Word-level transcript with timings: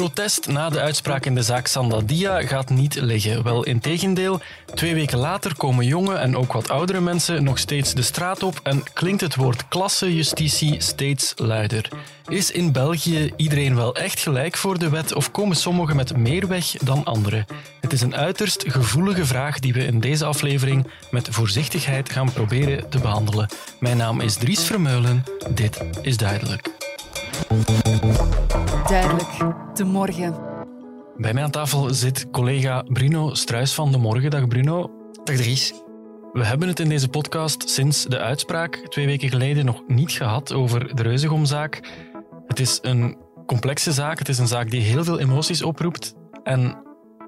protest 0.00 0.46
na 0.46 0.70
de 0.70 0.80
uitspraak 0.80 1.26
in 1.26 1.34
de 1.34 1.42
zaak 1.42 1.66
Sandadia 1.66 2.42
gaat 2.42 2.70
niet 2.70 2.94
liggen. 2.94 3.42
Wel, 3.42 3.64
in 3.64 3.80
tegendeel, 3.80 4.40
twee 4.74 4.94
weken 4.94 5.18
later 5.18 5.56
komen 5.56 5.86
jonge 5.86 6.14
en 6.14 6.36
ook 6.36 6.52
wat 6.52 6.70
oudere 6.70 7.00
mensen 7.00 7.44
nog 7.44 7.58
steeds 7.58 7.94
de 7.94 8.02
straat 8.02 8.42
op 8.42 8.60
en 8.62 8.82
klinkt 8.92 9.20
het 9.20 9.36
woord 9.36 9.68
klassejustitie 9.68 10.80
steeds 10.80 11.32
luider. 11.36 11.88
Is 12.28 12.50
in 12.50 12.72
België 12.72 13.32
iedereen 13.36 13.76
wel 13.76 13.94
echt 13.96 14.20
gelijk 14.20 14.56
voor 14.56 14.78
de 14.78 14.88
wet 14.88 15.14
of 15.14 15.30
komen 15.30 15.56
sommigen 15.56 15.96
met 15.96 16.16
meer 16.16 16.48
weg 16.48 16.70
dan 16.70 17.04
anderen? 17.04 17.46
Het 17.80 17.92
is 17.92 18.00
een 18.00 18.16
uiterst 18.16 18.64
gevoelige 18.66 19.26
vraag 19.26 19.58
die 19.58 19.72
we 19.72 19.84
in 19.84 20.00
deze 20.00 20.24
aflevering 20.24 20.86
met 21.10 21.28
voorzichtigheid 21.30 22.10
gaan 22.10 22.32
proberen 22.32 22.88
te 22.88 22.98
behandelen. 22.98 23.48
Mijn 23.80 23.96
naam 23.96 24.20
is 24.20 24.34
Dries 24.34 24.64
Vermeulen. 24.64 25.24
Dit 25.54 25.80
is 26.02 26.16
duidelijk. 26.16 26.70
Duidelijk, 28.90 29.36
de 29.74 29.84
morgen. 29.84 30.34
Bij 31.16 31.34
mij 31.34 31.42
aan 31.42 31.50
tafel 31.50 31.94
zit 31.94 32.30
collega 32.30 32.82
Bruno 32.82 33.34
Struis 33.34 33.74
van 33.74 33.92
de 33.92 33.98
Morgen. 33.98 34.30
Dag 34.30 34.48
Bruno. 34.48 34.90
Dag 35.24 35.36
Dries. 35.36 35.72
We 36.32 36.44
hebben 36.44 36.68
het 36.68 36.80
in 36.80 36.88
deze 36.88 37.08
podcast 37.08 37.68
sinds 37.68 38.04
de 38.04 38.18
uitspraak 38.18 38.76
twee 38.88 39.06
weken 39.06 39.28
geleden 39.28 39.64
nog 39.64 39.82
niet 39.86 40.12
gehad 40.12 40.52
over 40.52 40.96
de 40.96 41.02
Reuzegomzaak. 41.02 41.90
Het 42.46 42.60
is 42.60 42.78
een 42.82 43.16
complexe 43.46 43.92
zaak. 43.92 44.18
Het 44.18 44.28
is 44.28 44.38
een 44.38 44.46
zaak 44.46 44.70
die 44.70 44.80
heel 44.80 45.04
veel 45.04 45.18
emoties 45.18 45.62
oproept. 45.62 46.14
En 46.42 46.82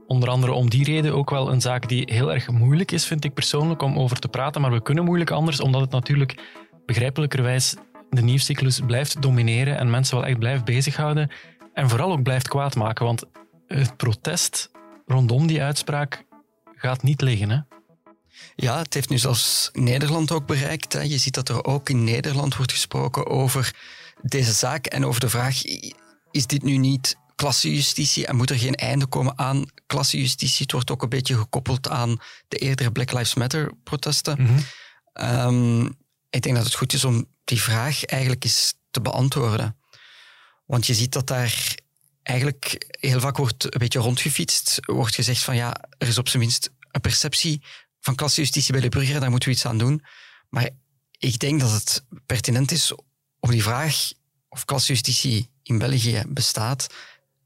onder 0.06 0.28
andere 0.28 0.52
om 0.52 0.70
die 0.70 0.84
reden 0.84 1.14
ook 1.14 1.30
wel 1.30 1.52
een 1.52 1.60
zaak 1.60 1.88
die 1.88 2.08
heel 2.12 2.32
erg 2.32 2.50
moeilijk 2.50 2.92
is, 2.92 3.06
vind 3.06 3.24
ik 3.24 3.34
persoonlijk, 3.34 3.82
om 3.82 3.98
over 3.98 4.18
te 4.18 4.28
praten. 4.28 4.60
Maar 4.60 4.72
we 4.72 4.82
kunnen 4.82 5.04
moeilijk 5.04 5.30
anders, 5.30 5.60
omdat 5.60 5.80
het 5.80 5.90
natuurlijk 5.90 6.60
begrijpelijkerwijs 6.86 7.76
de 8.14 8.22
nieuwscyclus 8.22 8.80
blijft 8.86 9.22
domineren 9.22 9.78
en 9.78 9.90
mensen 9.90 10.16
wel 10.16 10.26
echt 10.26 10.38
blijft 10.38 10.64
bezighouden. 10.64 11.30
En 11.72 11.88
vooral 11.88 12.12
ook 12.12 12.22
blijft 12.22 12.48
kwaad 12.48 12.74
maken, 12.74 13.04
want 13.04 13.24
het 13.66 13.96
protest 13.96 14.70
rondom 15.06 15.46
die 15.46 15.62
uitspraak 15.62 16.24
gaat 16.74 17.02
niet 17.02 17.20
liggen. 17.20 17.50
Hè? 17.50 17.60
Ja, 18.54 18.78
het 18.78 18.94
heeft 18.94 19.08
nu 19.08 19.18
zelfs 19.18 19.70
Nederland 19.72 20.32
ook 20.32 20.46
bereikt. 20.46 20.92
Hè. 20.92 21.00
Je 21.00 21.18
ziet 21.18 21.34
dat 21.34 21.48
er 21.48 21.64
ook 21.64 21.88
in 21.88 22.04
Nederland 22.04 22.56
wordt 22.56 22.72
gesproken 22.72 23.26
over 23.26 23.74
deze 24.22 24.52
zaak 24.52 24.86
en 24.86 25.04
over 25.04 25.20
de 25.20 25.28
vraag: 25.28 25.62
is 26.30 26.46
dit 26.46 26.62
nu 26.62 26.76
niet 26.76 27.16
klassejustitie 27.34 28.26
en 28.26 28.36
moet 28.36 28.50
er 28.50 28.58
geen 28.58 28.74
einde 28.74 29.06
komen 29.06 29.38
aan 29.38 29.64
klassejustitie? 29.86 30.62
Het 30.62 30.72
wordt 30.72 30.90
ook 30.90 31.02
een 31.02 31.08
beetje 31.08 31.36
gekoppeld 31.36 31.88
aan 31.88 32.18
de 32.48 32.58
eerdere 32.58 32.92
Black 32.92 33.12
Lives 33.12 33.34
Matter 33.34 33.72
protesten. 33.84 34.42
Mhm. 34.42 34.58
Ehm, 35.12 35.84
ik 36.30 36.42
denk 36.42 36.56
dat 36.56 36.64
het 36.64 36.74
goed 36.74 36.92
is 36.92 37.04
om 37.04 37.26
die 37.44 37.62
vraag 37.62 38.04
eigenlijk 38.04 38.44
eens 38.44 38.74
te 38.90 39.00
beantwoorden. 39.00 39.76
Want 40.72 40.86
je 40.86 40.94
ziet 40.94 41.12
dat 41.12 41.26
daar 41.26 41.74
eigenlijk 42.22 42.96
heel 43.00 43.20
vaak 43.20 43.36
wordt 43.36 43.64
een 43.64 43.78
beetje 43.78 43.98
rondgefietst. 43.98 44.78
Wordt 44.80 45.14
gezegd 45.14 45.42
van 45.42 45.56
ja, 45.56 45.74
er 45.98 46.08
is 46.08 46.18
op 46.18 46.28
zijn 46.28 46.42
minst 46.42 46.70
een 46.90 47.00
perceptie 47.00 47.62
van 48.00 48.14
klassejustitie 48.14 48.72
bij 48.72 48.80
de 48.80 48.88
burger, 48.88 49.20
daar 49.20 49.30
moeten 49.30 49.48
we 49.48 49.54
iets 49.54 49.66
aan 49.66 49.78
doen. 49.78 50.04
Maar 50.48 50.68
ik 51.18 51.38
denk 51.38 51.60
dat 51.60 51.70
het 51.70 52.04
pertinent 52.26 52.70
is 52.70 52.94
om 53.40 53.50
die 53.50 53.62
vraag 53.62 54.12
of 54.48 54.64
klassejustitie 54.64 55.50
in 55.62 55.78
België 55.78 56.22
bestaat 56.28 56.86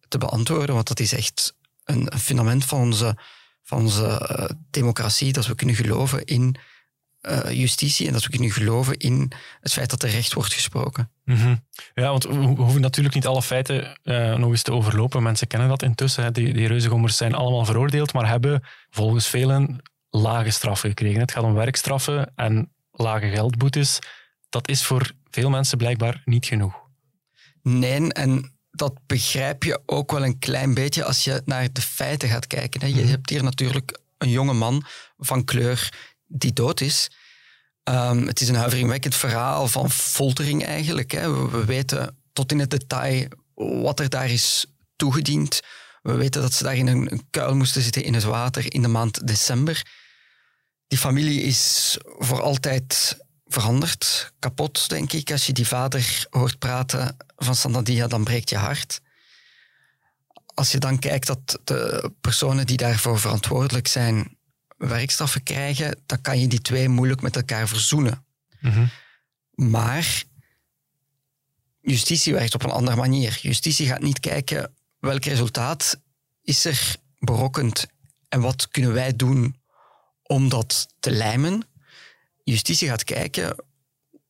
te 0.09 0.19
beantwoorden, 0.19 0.75
want 0.75 0.89
dat 0.89 1.01
is 1.01 1.13
echt 1.13 1.55
een, 1.85 2.13
fundament 2.19 2.65
van 2.65 2.81
onze, 2.81 3.19
van 3.63 3.79
onze 3.79 4.07
eh, 4.07 4.57
democratie, 4.71 5.33
dat 5.33 5.47
we 5.47 5.55
kunnen 5.55 5.77
geloven 5.77 6.25
in 6.25 6.57
uh, 7.27 7.51
justitie 7.51 8.07
en 8.07 8.13
dat 8.13 8.23
we 8.23 8.31
kunnen 8.31 8.51
geloven 8.51 8.97
in 8.97 9.33
het 9.61 9.73
feit 9.73 9.91
dat 9.91 10.03
er 10.03 10.11
recht 10.11 10.33
wordt 10.33 10.53
gesproken. 10.53 11.11
Mhm. 11.25 11.57
Ja, 11.95 12.11
want 12.11 12.25
we 12.25 12.35
hoeven 12.35 12.81
natuurlijk 12.81 13.15
niet 13.15 13.27
alle 13.27 13.43
feiten 13.43 13.99
uh, 14.05 14.35
nog 14.35 14.51
eens 14.51 14.63
te 14.63 14.73
overlopen. 14.73 15.23
Mensen 15.23 15.47
kennen 15.47 15.69
dat 15.69 15.83
intussen. 15.83 16.25
Hè. 16.25 16.31
Die, 16.31 16.53
die 16.53 16.67
reuzengommers 16.67 17.17
zijn 17.17 17.35
allemaal 17.35 17.65
veroordeeld, 17.65 18.13
maar 18.13 18.29
hebben 18.29 18.63
volgens 18.91 19.27
velen 19.27 19.83
lage 20.11 20.51
straffen 20.51 20.89
gekregen. 20.89 21.21
Het 21.21 21.33
gaat 21.33 21.45
om 21.45 21.55
werkstraffen 21.55 22.33
en 22.37 22.73
lage 22.91 23.29
geldboetes. 23.29 23.99
Dat 24.49 24.69
is 24.69 24.83
voor 24.83 25.13
veel 25.31 25.51
mensen 25.51 25.79
blijkbaar 25.79 26.23
niet 26.25 26.47
genoeg. 26.47 26.75
Nee, 27.63 28.13
en 28.13 28.57
dat 28.71 28.93
begrijp 29.07 29.63
je 29.63 29.81
ook 29.87 30.13
wel 30.13 30.25
een 30.25 30.39
klein 30.39 30.75
beetje 30.75 31.05
als 31.05 31.25
je 31.25 31.43
naar 31.45 31.73
de 31.73 31.81
feiten 31.81 32.29
gaat 32.29 32.47
kijken. 32.47 32.95
Je 32.95 33.05
hebt 33.05 33.31
hier 33.31 33.43
natuurlijk 33.43 33.99
een 34.19 34.31
jonge 34.31 34.53
man 34.53 34.85
van 35.19 35.45
kleur 35.45 35.93
die 36.27 36.53
dood 36.53 36.81
is. 36.81 37.11
Um, 37.89 38.27
het 38.27 38.41
is 38.41 38.49
een 38.49 38.55
huiveringwekkend 38.55 39.15
verhaal 39.15 39.69
van 39.69 39.91
foltering 39.91 40.65
eigenlijk. 40.65 41.11
Hè. 41.11 41.49
We, 41.51 41.65
weten 41.65 42.17
tot 42.33 42.53
in 42.53 42.59
het 42.59 42.71
detail 42.71 43.29
wat 43.55 44.01
er 44.01 44.09
daar 44.09 44.31
is 44.31 44.67
toegediend. 44.97 45.61
We 46.03 46.15
weten 46.15 46.43
dat 46.43 46.53
ze 46.53 46.63
daar 46.63 46.77
in 46.77 46.87
een, 46.87 47.27
kuil 47.31 47.57
moesten 47.57 47.83
zitten 47.83 48.05
in 48.05 48.15
het 48.15 48.23
water 48.23 48.75
in 48.75 48.83
de 48.83 48.89
maand 48.89 49.27
december. 49.27 49.87
Die 50.89 50.99
familie 50.99 51.43
is 51.43 51.97
voor 52.03 52.43
altijd 52.43 53.17
veranderd, 53.47 54.33
kapot, 54.39 54.89
denk 54.89 55.13
ik. 55.13 55.31
Als 55.31 55.47
je 55.47 55.53
die 55.53 55.67
vader 55.67 56.27
hoort 56.31 56.59
praten 56.59 57.17
van 57.37 57.55
Sandadia, 57.55 58.07
dan 58.07 58.25
breekt 58.25 58.51
je 58.51 58.57
hart. 58.57 59.01
Als 60.55 60.73
je 60.73 60.79
dan 60.79 60.99
kijkt 60.99 61.27
dat 61.27 61.59
de 61.65 62.13
personen 62.21 62.67
die 62.67 62.77
daarvoor 62.77 63.21
verantwoordelijk 63.21 63.87
zijn 63.87 64.36
werkstraffen 64.77 65.43
krijgen, 65.43 65.99
dan 66.07 66.21
kan 66.21 66.41
je 66.41 66.49
die 66.49 66.61
twee 66.61 66.89
moeilijk 66.89 67.21
met 67.21 67.37
elkaar 67.37 67.69
verzoenen. 67.69 68.25
Mhm. 68.61 68.87
Maar 69.51 70.23
justitie 71.81 72.33
werkt 72.33 72.55
op 72.55 72.63
een 72.63 72.71
andere 72.71 72.97
manier. 72.97 73.39
Justitie 73.43 73.87
gaat 73.87 74.03
niet 74.03 74.21
kijken 74.21 74.75
welk 74.99 75.25
resultaat 75.25 76.01
is 76.43 76.65
er 76.65 76.97
berokkend 77.19 77.87
en 78.29 78.41
wat 78.41 78.69
kunnen 78.69 78.93
wij 78.93 79.17
doen 79.17 79.57
om 80.23 80.49
dat 80.49 80.89
te 81.01 81.11
lijmen. 81.11 81.63
Justitie 82.45 82.89
gaat 82.89 83.05
kijken 83.05 83.57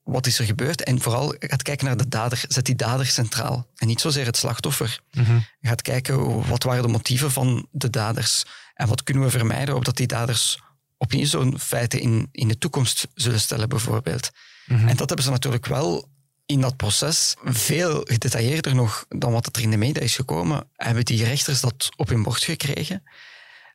wat 0.02 0.26
is 0.26 0.38
er 0.38 0.44
gebeurd 0.44 0.82
en 0.82 1.00
vooral 1.00 1.34
gaat 1.38 1.62
kijken 1.62 1.86
naar 1.86 1.96
de 1.96 2.08
dader. 2.08 2.44
Zet 2.48 2.66
die 2.66 2.74
dader 2.74 3.06
centraal 3.06 3.66
en 3.76 3.86
niet 3.86 4.00
zozeer 4.00 4.26
het 4.26 4.36
slachtoffer. 4.36 5.00
Mhm. 5.12 5.38
Gaat 5.60 5.82
kijken 5.82 6.46
wat 6.48 6.62
waren 6.62 6.82
de 6.82 6.88
motieven 6.88 7.30
van 7.30 7.68
de 7.70 7.90
daders 7.90 8.44
en 8.76 8.88
wat 8.88 9.02
kunnen 9.02 9.22
we 9.22 9.30
vermijden 9.30 9.74
opdat 9.74 9.96
die 9.96 10.06
daders 10.06 10.60
opnieuw 10.96 11.26
zo'n 11.26 11.58
feiten 11.58 12.00
in, 12.00 12.28
in 12.32 12.48
de 12.48 12.58
toekomst 12.58 13.08
zullen 13.14 13.40
stellen, 13.40 13.68
bijvoorbeeld. 13.68 14.30
Mhm. 14.66 14.88
En 14.88 14.96
dat 14.96 15.08
hebben 15.08 15.22
ze 15.22 15.30
natuurlijk 15.30 15.66
wel 15.66 16.08
in 16.46 16.60
dat 16.60 16.76
proces 16.76 17.34
veel 17.44 18.00
gedetailleerder 18.04 18.74
nog 18.74 19.04
dan 19.08 19.32
wat 19.32 19.56
er 19.56 19.62
in 19.62 19.70
de 19.70 19.76
media 19.76 20.02
is 20.02 20.16
gekomen, 20.16 20.68
hebben 20.72 21.04
die 21.04 21.24
rechters 21.24 21.60
dat 21.60 21.88
op 21.96 22.08
hun 22.08 22.22
bord 22.22 22.44
gekregen 22.44 23.02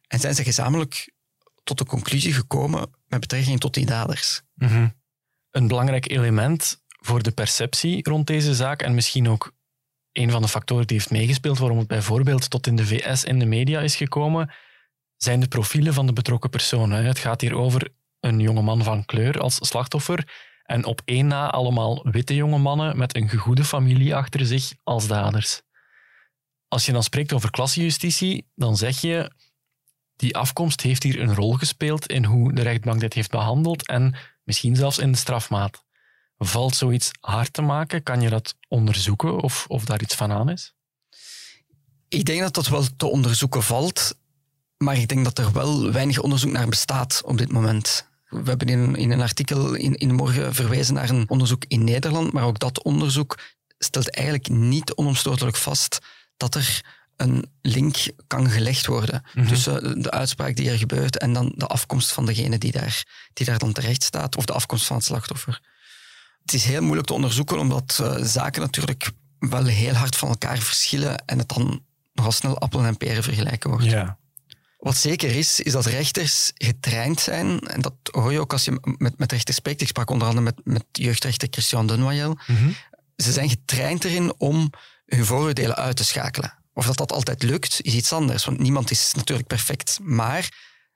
en 0.07 0.19
zijn 0.19 0.35
ze 0.35 0.43
gezamenlijk 0.43 1.13
tot 1.63 1.77
de 1.77 1.85
conclusie 1.85 2.33
gekomen 2.33 2.89
met 3.07 3.19
betrekking 3.19 3.59
tot 3.59 3.73
die 3.73 3.85
daders. 3.85 4.41
Mhm. 4.53 4.87
Een 5.51 5.67
belangrijk 5.67 6.11
element 6.11 6.81
voor 6.87 7.23
de 7.23 7.31
perceptie 7.31 8.09
rond 8.09 8.27
deze 8.27 8.55
zaak 8.55 8.81
en 8.81 8.95
misschien 8.95 9.29
ook 9.29 9.53
een 10.11 10.31
van 10.31 10.41
de 10.41 10.47
factoren 10.47 10.87
die 10.87 10.97
heeft 10.97 11.11
meegespeeld 11.11 11.57
waarom 11.57 11.77
het 11.77 11.87
bijvoorbeeld 11.87 12.49
tot 12.49 12.67
in 12.67 12.75
de 12.75 12.85
VS 12.85 13.23
in 13.23 13.39
de 13.39 13.45
media 13.45 13.79
is 13.79 13.95
gekomen, 13.95 14.53
zijn 15.23 15.39
de 15.39 15.47
profielen 15.47 15.93
van 15.93 16.05
de 16.05 16.13
betrokken 16.13 16.49
personen. 16.49 17.05
Het 17.05 17.19
gaat 17.19 17.41
hier 17.41 17.55
over 17.55 17.93
een 18.19 18.39
jonge 18.39 18.61
man 18.61 18.83
van 18.83 19.05
kleur 19.05 19.39
als 19.39 19.57
slachtoffer 19.61 20.27
en 20.63 20.85
op 20.85 21.01
één 21.05 21.27
na 21.27 21.49
allemaal 21.49 22.05
witte 22.11 22.35
jonge 22.35 22.57
mannen 22.57 22.97
met 22.97 23.15
een 23.15 23.29
gegoede 23.29 23.63
familie 23.63 24.15
achter 24.15 24.45
zich 24.45 24.73
als 24.83 25.07
daders. 25.07 25.61
Als 26.67 26.85
je 26.85 26.91
dan 26.91 27.03
spreekt 27.03 27.33
over 27.33 27.51
klassejustitie, 27.51 28.47
dan 28.55 28.77
zeg 28.77 29.01
je 29.01 29.31
die 30.15 30.37
afkomst 30.37 30.81
heeft 30.81 31.03
hier 31.03 31.19
een 31.19 31.35
rol 31.35 31.53
gespeeld 31.53 32.07
in 32.07 32.25
hoe 32.25 32.53
de 32.53 32.61
rechtbank 32.61 32.99
dit 32.99 33.13
heeft 33.13 33.31
behandeld 33.31 33.87
en 33.87 34.15
misschien 34.43 34.75
zelfs 34.75 34.97
in 34.97 35.11
de 35.11 35.17
strafmaat. 35.17 35.83
Valt 36.37 36.75
zoiets 36.75 37.11
hard 37.19 37.53
te 37.53 37.61
maken? 37.61 38.03
Kan 38.03 38.21
je 38.21 38.29
dat 38.29 38.55
onderzoeken 38.67 39.41
of, 39.41 39.65
of 39.67 39.85
daar 39.85 40.01
iets 40.01 40.15
van 40.15 40.31
aan 40.31 40.49
is? 40.49 40.73
Ik 42.07 42.25
denk 42.25 42.41
dat 42.41 42.53
dat 42.53 42.67
wel 42.67 42.85
te 42.97 43.05
onderzoeken 43.05 43.63
valt. 43.63 44.19
Maar 44.81 44.97
ik 44.97 45.07
denk 45.07 45.23
dat 45.23 45.37
er 45.39 45.51
wel 45.51 45.91
weinig 45.91 46.19
onderzoek 46.19 46.51
naar 46.51 46.67
bestaat 46.67 47.21
op 47.25 47.37
dit 47.37 47.51
moment. 47.51 48.07
We 48.27 48.49
hebben 48.49 48.67
in, 48.67 48.95
in 48.95 49.11
een 49.11 49.21
artikel 49.21 49.73
in, 49.73 50.15
morgen 50.15 50.53
verwezen 50.53 50.93
naar 50.93 51.09
een 51.09 51.29
onderzoek 51.29 51.63
in 51.67 51.83
Nederland, 51.83 52.31
maar 52.33 52.43
ook 52.43 52.59
dat 52.59 52.83
onderzoek 52.83 53.39
stelt 53.77 54.09
eigenlijk 54.15 54.49
niet 54.49 54.93
onomstotelijk 54.93 55.57
vast 55.57 55.99
dat 56.37 56.55
er 56.55 56.81
een 57.17 57.45
link 57.61 57.95
kan 58.27 58.49
gelegd 58.49 58.85
worden 58.85 59.23
Mhm. 59.33 59.47
tussen 59.47 60.01
de 60.01 60.11
uitspraak 60.11 60.55
die 60.55 60.69
er 60.69 60.77
gebeurt 60.77 61.17
en 61.17 61.33
dan 61.33 61.53
de 61.55 61.67
afkomst 61.67 62.11
van 62.11 62.25
degene 62.25 62.57
die 62.57 62.71
daar, 62.71 63.05
die 63.33 63.45
daar 63.45 63.57
dan 63.59 63.71
terecht 63.73 64.03
staat, 64.03 64.35
of 64.35 64.45
de 64.45 64.53
afkomst 64.53 64.85
van 64.85 64.95
het 64.95 65.05
slachtoffer. 65.05 65.61
Het 66.41 66.53
is 66.53 66.63
heel 66.63 66.81
moeilijk 66.81 67.07
te 67.07 67.13
onderzoeken, 67.13 67.59
omdat 67.59 67.99
eh, 68.01 68.15
zaken 68.23 68.61
natuurlijk 68.61 69.11
wel 69.39 69.65
heel 69.65 69.93
hard 69.93 70.15
van 70.15 70.29
elkaar 70.29 70.57
verschillen 70.57 71.25
en 71.25 71.37
het 71.37 71.49
dan 71.49 71.83
nogal 72.13 72.31
snel 72.31 72.59
appelen 72.59 72.85
en 72.85 72.97
peren 72.97 73.23
vergelijken 73.23 73.69
wordt. 73.69 73.85
Ja. 73.85 74.19
Wat 74.81 74.97
zeker 74.97 75.35
is, 75.35 75.59
is 75.59 75.71
dat 75.71 75.85
rechters 75.85 76.51
getraind 76.55 77.19
zijn. 77.19 77.59
En 77.59 77.81
dat 77.81 77.93
hoor 78.11 78.31
je 78.31 78.39
ook 78.39 78.51
als 78.51 78.65
je 78.65 78.95
met, 78.97 79.17
met 79.17 79.31
rechters 79.31 79.57
spreekt. 79.57 79.81
Ik 79.81 79.87
sprak 79.87 80.09
onder 80.09 80.27
andere 80.27 80.45
met, 80.45 80.61
met 80.63 80.85
jeugdrechter 80.91 81.47
Christian 81.51 81.87
Denoyel. 81.87 82.37
Mhm. 82.47 82.71
Ze 83.15 83.31
zijn 83.31 83.49
getraind 83.49 84.03
erin 84.03 84.33
om 84.37 84.69
hun 85.05 85.25
vooroordelen 85.25 85.75
uit 85.75 85.95
te 85.95 86.03
schakelen. 86.03 86.53
Of 86.73 86.85
dat 86.85 86.97
dat 86.97 87.11
altijd 87.11 87.43
lukt, 87.43 87.81
is 87.81 87.93
iets 87.93 88.13
anders. 88.13 88.45
Want 88.45 88.59
niemand 88.59 88.91
is 88.91 89.13
natuurlijk 89.13 89.47
perfect. 89.47 89.99
Maar 90.01 90.43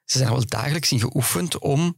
ze 0.05 0.17
zijn 0.17 0.29
er 0.29 0.35
wel 0.35 0.45
dagelijks 0.45 0.91
in 0.91 0.99
geoefend 0.99 1.57
om 1.57 1.97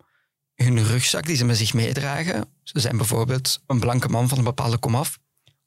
hun 0.55 0.83
rugzak 0.83 1.25
die 1.25 1.35
ze 1.35 1.45
met 1.45 1.57
zich 1.57 1.73
meedragen. 1.73 2.45
Ze 2.63 2.79
zijn 2.79 2.97
bijvoorbeeld 2.97 3.61
een 3.67 3.79
blanke 3.79 4.07
man 4.07 4.27
van 4.27 4.37
een 4.37 4.43
bepaalde 4.43 4.77
komaf. 4.77 5.17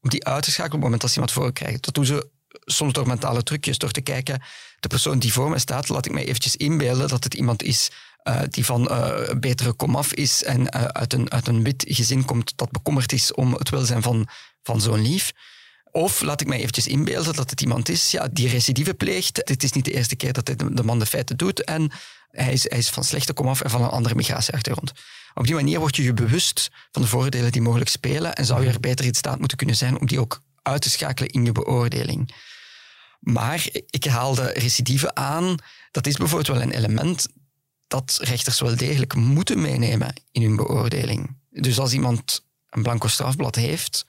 Om 0.01 0.11
die 0.11 0.25
uit 0.25 0.43
te 0.43 0.51
schakelen 0.51 0.77
op 0.77 0.83
het 0.83 0.83
moment 0.83 1.01
dat 1.01 1.11
ze 1.11 1.17
iemand 1.17 1.33
voor 1.33 1.53
krijgen. 1.53 1.81
Dat 1.81 1.95
doen 1.95 2.07
ze 2.07 2.31
soms 2.65 2.93
door 2.93 3.07
mentale 3.07 3.43
trucjes. 3.43 3.79
Door 3.79 3.91
te 3.91 4.01
kijken, 4.01 4.43
de 4.81 4.89
persoon 4.89 5.19
die 5.19 5.33
voor 5.33 5.51
me 5.51 5.59
staat, 5.59 5.89
laat 5.89 6.07
ik 6.07 6.13
mij 6.13 6.25
eventjes 6.25 6.57
inbeelden 6.57 7.09
dat 7.09 7.25
het 7.25 7.35
iemand 7.35 7.63
is 7.63 7.91
uh, 8.25 8.41
die 8.51 8.65
van 8.65 8.89
uh, 8.91 9.31
betere 9.39 9.73
komaf 9.73 10.13
is 10.13 10.45
en 10.45 10.61
uh, 10.61 10.85
uit, 10.85 11.13
een, 11.13 11.31
uit 11.31 11.47
een 11.47 11.63
wit 11.63 11.85
gezin 11.89 12.25
komt 12.25 12.53
dat 12.57 12.71
bekommerd 12.71 13.13
is 13.13 13.35
om 13.35 13.53
het 13.53 13.71
welzijn 13.71 14.03
van, 14.03 14.29
van 14.63 14.81
zo'n 14.81 15.03
lief. 15.03 15.33
Of 15.93 16.21
laat 16.21 16.41
ik 16.41 16.47
mij 16.47 16.59
eventjes 16.59 16.87
inbeelden 16.87 17.35
dat 17.35 17.51
het 17.51 17.61
iemand 17.61 17.89
is 17.89 18.11
ja, 18.11 18.29
die 18.33 18.49
recidive 18.49 18.95
pleegt. 18.95 19.47
Dit 19.47 19.63
is 19.63 19.73
niet 19.73 19.85
de 19.85 19.93
eerste 19.93 20.17
keer 20.17 20.33
dat 20.33 20.47
de 20.47 20.83
man 20.85 20.99
de 20.99 21.07
feiten 21.07 21.37
doet. 21.37 21.65
En 21.65 21.91
hij 22.31 22.53
is, 22.53 22.69
hij 22.69 22.79
is 22.79 22.89
van 22.89 23.05
slechte 23.05 23.33
komaf 23.33 23.61
en 23.61 23.71
van 23.71 23.83
een 23.83 23.89
andere 23.89 24.15
migratieachtergrond. 24.15 24.93
Op 25.35 25.47
die 25.47 25.55
manier 25.55 25.79
word 25.79 25.97
je 25.97 26.03
je 26.03 26.15
bewust 26.15 26.71
van 26.91 27.03
de 27.03 27.09
voordelen 27.09 27.53
die 27.53 27.63
mogelijk 27.63 27.91
spelen 27.91 28.35
en 28.35 28.45
zou 28.45 28.63
je 28.63 28.69
er 28.69 28.81
beter 28.81 29.05
in 29.05 29.15
staat 29.15 29.39
moeten 29.39 29.57
kunnen 29.57 29.77
zijn 29.77 30.01
om 30.01 30.07
die 30.07 30.21
ook 30.21 30.43
uit 30.63 30.83
te 30.83 30.91
schakelen 30.91 31.31
in 31.31 31.45
je 31.45 31.53
beoordeling. 31.53 32.35
Maar 33.21 33.69
ik 33.87 34.05
haalde 34.05 34.53
recidive 34.53 35.15
aan. 35.15 35.57
Dat 35.91 36.07
is 36.07 36.17
bijvoorbeeld 36.17 36.57
wel 36.57 36.63
een 36.67 36.77
element 36.77 37.27
dat 37.87 38.19
rechters 38.23 38.61
wel 38.61 38.77
degelijk 38.77 39.15
moeten 39.15 39.61
meenemen 39.61 40.15
in 40.33 40.43
hun 40.43 40.57
beoordeling. 40.57 41.37
Dus 41.51 41.79
als 41.79 41.93
iemand 41.93 42.45
een 42.69 42.83
blanco 42.83 43.09
strafblad 43.09 43.55
heeft, 43.55 44.07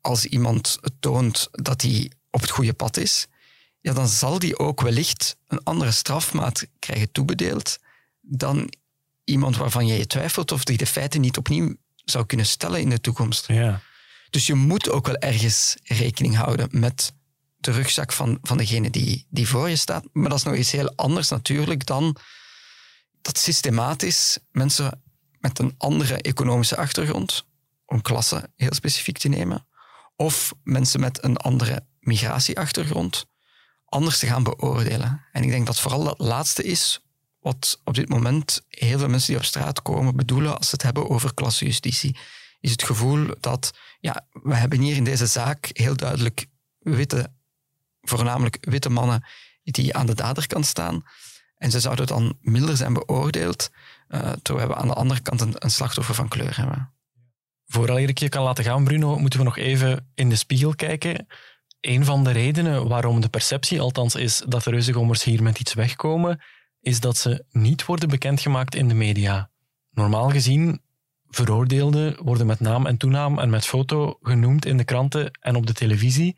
als 0.00 0.24
iemand 0.24 0.78
toont 1.00 1.48
dat 1.50 1.82
hij 1.82 2.10
op 2.30 2.40
het 2.40 2.50
goede 2.50 2.72
pad 2.72 2.96
is, 2.96 3.26
ja, 3.80 3.92
dan 3.92 4.08
zal 4.08 4.38
die 4.38 4.58
ook 4.58 4.80
wellicht 4.80 5.36
een 5.46 5.62
andere 5.62 5.90
strafmaat 5.90 6.66
krijgen 6.78 7.12
toebedeeld 7.12 7.78
dan 8.20 8.72
iemand 9.24 9.56
waarvan 9.56 9.86
jij 9.86 9.98
je 9.98 10.06
twijfelt 10.06 10.52
of 10.52 10.64
die 10.64 10.76
de 10.76 10.86
feiten 10.86 11.20
niet 11.20 11.36
opnieuw 11.36 11.74
zou 12.04 12.26
kunnen 12.26 12.46
stellen 12.46 12.80
in 12.80 12.90
de 12.90 13.00
toekomst. 13.00 13.46
Ja. 13.46 13.80
Dus 14.30 14.46
je 14.46 14.54
moet 14.54 14.90
ook 14.90 15.06
wel 15.06 15.16
ergens 15.16 15.76
rekening 15.82 16.36
houden 16.36 16.68
met 16.70 17.12
de 17.56 17.70
rugzak 17.70 18.12
van, 18.12 18.38
van 18.42 18.56
degene 18.56 18.90
die, 18.90 19.26
die 19.30 19.48
voor 19.48 19.68
je 19.68 19.76
staat. 19.76 20.04
Maar 20.12 20.28
dat 20.28 20.38
is 20.38 20.44
nog 20.44 20.54
iets 20.54 20.70
heel 20.70 20.92
anders 20.96 21.28
natuurlijk 21.28 21.86
dan 21.86 22.16
dat 23.22 23.38
systematisch 23.38 24.38
mensen 24.50 25.02
met 25.38 25.58
een 25.58 25.74
andere 25.78 26.14
economische 26.16 26.76
achtergrond, 26.76 27.46
om 27.86 28.02
klasse 28.02 28.50
heel 28.56 28.74
specifiek 28.74 29.18
te 29.18 29.28
nemen, 29.28 29.66
of 30.16 30.54
mensen 30.62 31.00
met 31.00 31.24
een 31.24 31.36
andere 31.36 31.86
migratieachtergrond, 32.00 33.26
anders 33.84 34.18
te 34.18 34.26
gaan 34.26 34.42
beoordelen. 34.42 35.24
En 35.32 35.42
ik 35.42 35.50
denk 35.50 35.66
dat 35.66 35.80
vooral 35.80 36.04
dat 36.04 36.18
laatste 36.18 36.62
is 36.62 37.00
wat 37.40 37.80
op 37.84 37.94
dit 37.94 38.08
moment 38.08 38.60
heel 38.68 38.98
veel 38.98 39.08
mensen 39.08 39.28
die 39.28 39.38
op 39.38 39.44
straat 39.44 39.82
komen 39.82 40.16
bedoelen 40.16 40.56
als 40.56 40.68
ze 40.68 40.74
het 40.74 40.82
hebben 40.82 41.10
over 41.10 41.34
klassejustitie. 41.34 42.16
Is 42.60 42.70
het 42.70 42.82
gevoel 42.82 43.34
dat, 43.40 43.70
ja, 44.00 44.26
we 44.30 44.54
hebben 44.54 44.80
hier 44.80 44.96
in 44.96 45.04
deze 45.04 45.26
zaak 45.26 45.70
heel 45.72 45.96
duidelijk 45.96 46.46
witte, 46.78 47.32
voornamelijk 48.00 48.58
witte 48.60 48.90
mannen 48.90 49.24
die 49.72 49.96
aan 49.96 50.06
de 50.06 50.14
daderkant 50.14 50.66
staan. 50.66 51.02
En 51.56 51.70
ze 51.70 51.80
zouden 51.80 52.06
dan 52.06 52.36
milder 52.40 52.76
zijn 52.76 52.92
beoordeeld, 52.92 53.70
uh, 54.08 54.32
terwijl 54.42 54.68
we 54.68 54.74
aan 54.74 54.88
de 54.88 54.94
andere 54.94 55.20
kant 55.20 55.40
een, 55.40 55.70
slachtoffer 55.70 56.14
van 56.14 56.28
kleur 56.28 56.56
hebben. 56.56 56.92
Vooral 57.66 57.98
ik 57.98 58.18
je 58.18 58.28
kan 58.28 58.42
laten 58.42 58.64
gaan, 58.64 58.84
Bruno, 58.84 59.18
moeten 59.18 59.38
we 59.38 59.44
nog 59.44 59.56
even 59.56 60.10
in 60.14 60.28
de 60.28 60.36
spiegel 60.36 60.74
kijken. 60.74 61.26
Een 61.80 62.04
van 62.04 62.24
de 62.24 62.30
redenen 62.30 62.88
waarom 62.88 63.20
de 63.20 63.28
perceptie 63.28 63.80
althans 63.80 64.14
is 64.14 64.42
dat 64.48 64.64
de 64.64 64.70
reuzengommers 64.70 65.24
hier 65.24 65.42
met 65.42 65.60
iets 65.60 65.74
wegkomen, 65.74 66.42
is 66.80 67.00
dat 67.00 67.16
ze 67.16 67.44
niet 67.50 67.84
worden 67.84 68.08
bekendgemaakt 68.08 68.74
in 68.74 68.88
de 68.88 68.94
media. 68.94 69.50
Normaal 69.90 70.30
gezien, 70.30 70.80
veroordeelden 71.30 72.22
worden 72.22 72.46
met 72.46 72.60
naam 72.60 72.86
en 72.86 72.96
toenaam 72.96 73.38
en 73.38 73.50
met 73.50 73.66
foto 73.66 74.18
genoemd 74.22 74.66
in 74.66 74.76
de 74.76 74.84
kranten 74.84 75.30
en 75.40 75.56
op 75.56 75.66
de 75.66 75.72
televisie. 75.72 76.36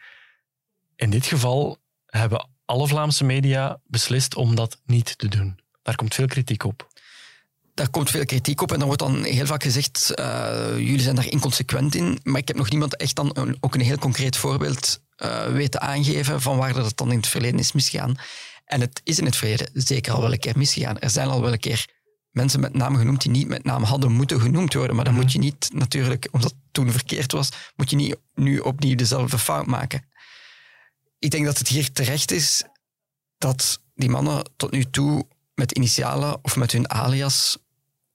In 0.97 1.11
dit 1.11 1.27
geval 1.27 1.79
hebben 2.07 2.49
alle 2.65 2.87
Vlaamse 2.87 3.25
media 3.25 3.81
beslist 3.87 4.35
om 4.35 4.55
dat 4.55 4.81
niet 4.85 5.19
te 5.19 5.29
doen. 5.29 5.59
Daar 5.83 5.95
komt 5.95 6.15
veel 6.15 6.27
kritiek 6.27 6.65
op. 6.65 6.91
Daar 7.75 7.91
komt 7.91 8.11
veel 8.11 8.25
kritiek 8.25 8.61
op 8.61 8.73
en 8.73 8.79
dan 8.79 8.87
wordt 8.87 9.03
dan 9.03 9.25
heel 9.25 9.47
vaak 9.47 9.63
gezegd, 9.63 10.13
uh, 10.19 10.69
jullie 10.77 11.01
zijn 11.01 11.17
daar 11.17 11.31
inconsequent 11.31 11.95
in. 11.95 12.19
Maar 12.23 12.41
ik 12.41 12.49
heb 12.49 12.57
nog 12.57 12.71
niemand 12.71 12.97
echt 12.97 13.17
dan 13.17 13.57
ook 13.61 13.75
een 13.75 13.81
heel 13.81 13.99
concreet 13.99 14.37
voorbeeld 14.37 15.01
uh, 15.17 15.47
weten 15.47 15.81
aangeven 15.81 16.41
van 16.41 16.57
waar 16.57 16.73
dat 16.73 16.97
dan 16.97 17.11
in 17.11 17.17
het 17.17 17.27
verleden 17.27 17.59
is 17.59 17.73
misgegaan. 17.73 18.17
En 18.65 18.81
het 18.81 19.01
is 19.05 19.19
in 19.19 19.25
het 19.25 19.37
verleden 19.37 19.71
zeker 19.73 20.13
al 20.13 20.21
wel 20.21 20.33
een 20.33 20.39
keer 20.39 20.59
misgegaan. 20.59 20.99
Er 20.99 21.11
zijn 21.11 21.29
al 21.29 21.41
wel 21.41 21.53
een 21.53 21.59
keer 21.59 21.87
mensen 22.33 22.61
met 22.61 22.75
naam 22.75 22.97
genoemd 22.97 23.23
die 23.23 23.31
niet 23.31 23.49
met 23.49 23.65
naam 23.65 23.83
hadden 23.83 24.13
moeten 24.13 24.41
genoemd 24.41 24.75
worden. 24.75 24.97
Maar 24.97 25.05
dan 25.05 25.15
mhm. 25.15 25.23
moet 25.23 25.33
je 25.33 25.39
niet 25.39 25.71
natuurlijk, 25.73 26.29
omdat 26.31 26.51
het 26.51 26.61
toen 26.73 26.91
verkeerd 26.91 27.33
was, 27.33 27.49
moet 27.77 27.91
je 27.91 27.97
niet 27.97 28.17
nu 28.35 28.59
opnieuw 28.59 28.97
dezelfde 28.97 29.39
fout 29.39 29.67
maken 29.67 30.11
ik 31.23 31.31
denk 31.31 31.45
dat 31.45 31.59
het 31.59 31.69
hier 31.69 31.93
terecht 31.93 32.31
is 32.31 32.65
dat 33.39 33.81
die 33.95 34.11
mannen 34.11 34.45
tot 34.57 34.71
nu 34.71 34.85
toe 34.85 35.27
met 35.55 35.73
initialen 35.73 36.39
of 36.43 36.57
met 36.57 36.73
hun 36.73 36.91
alias 36.91 37.59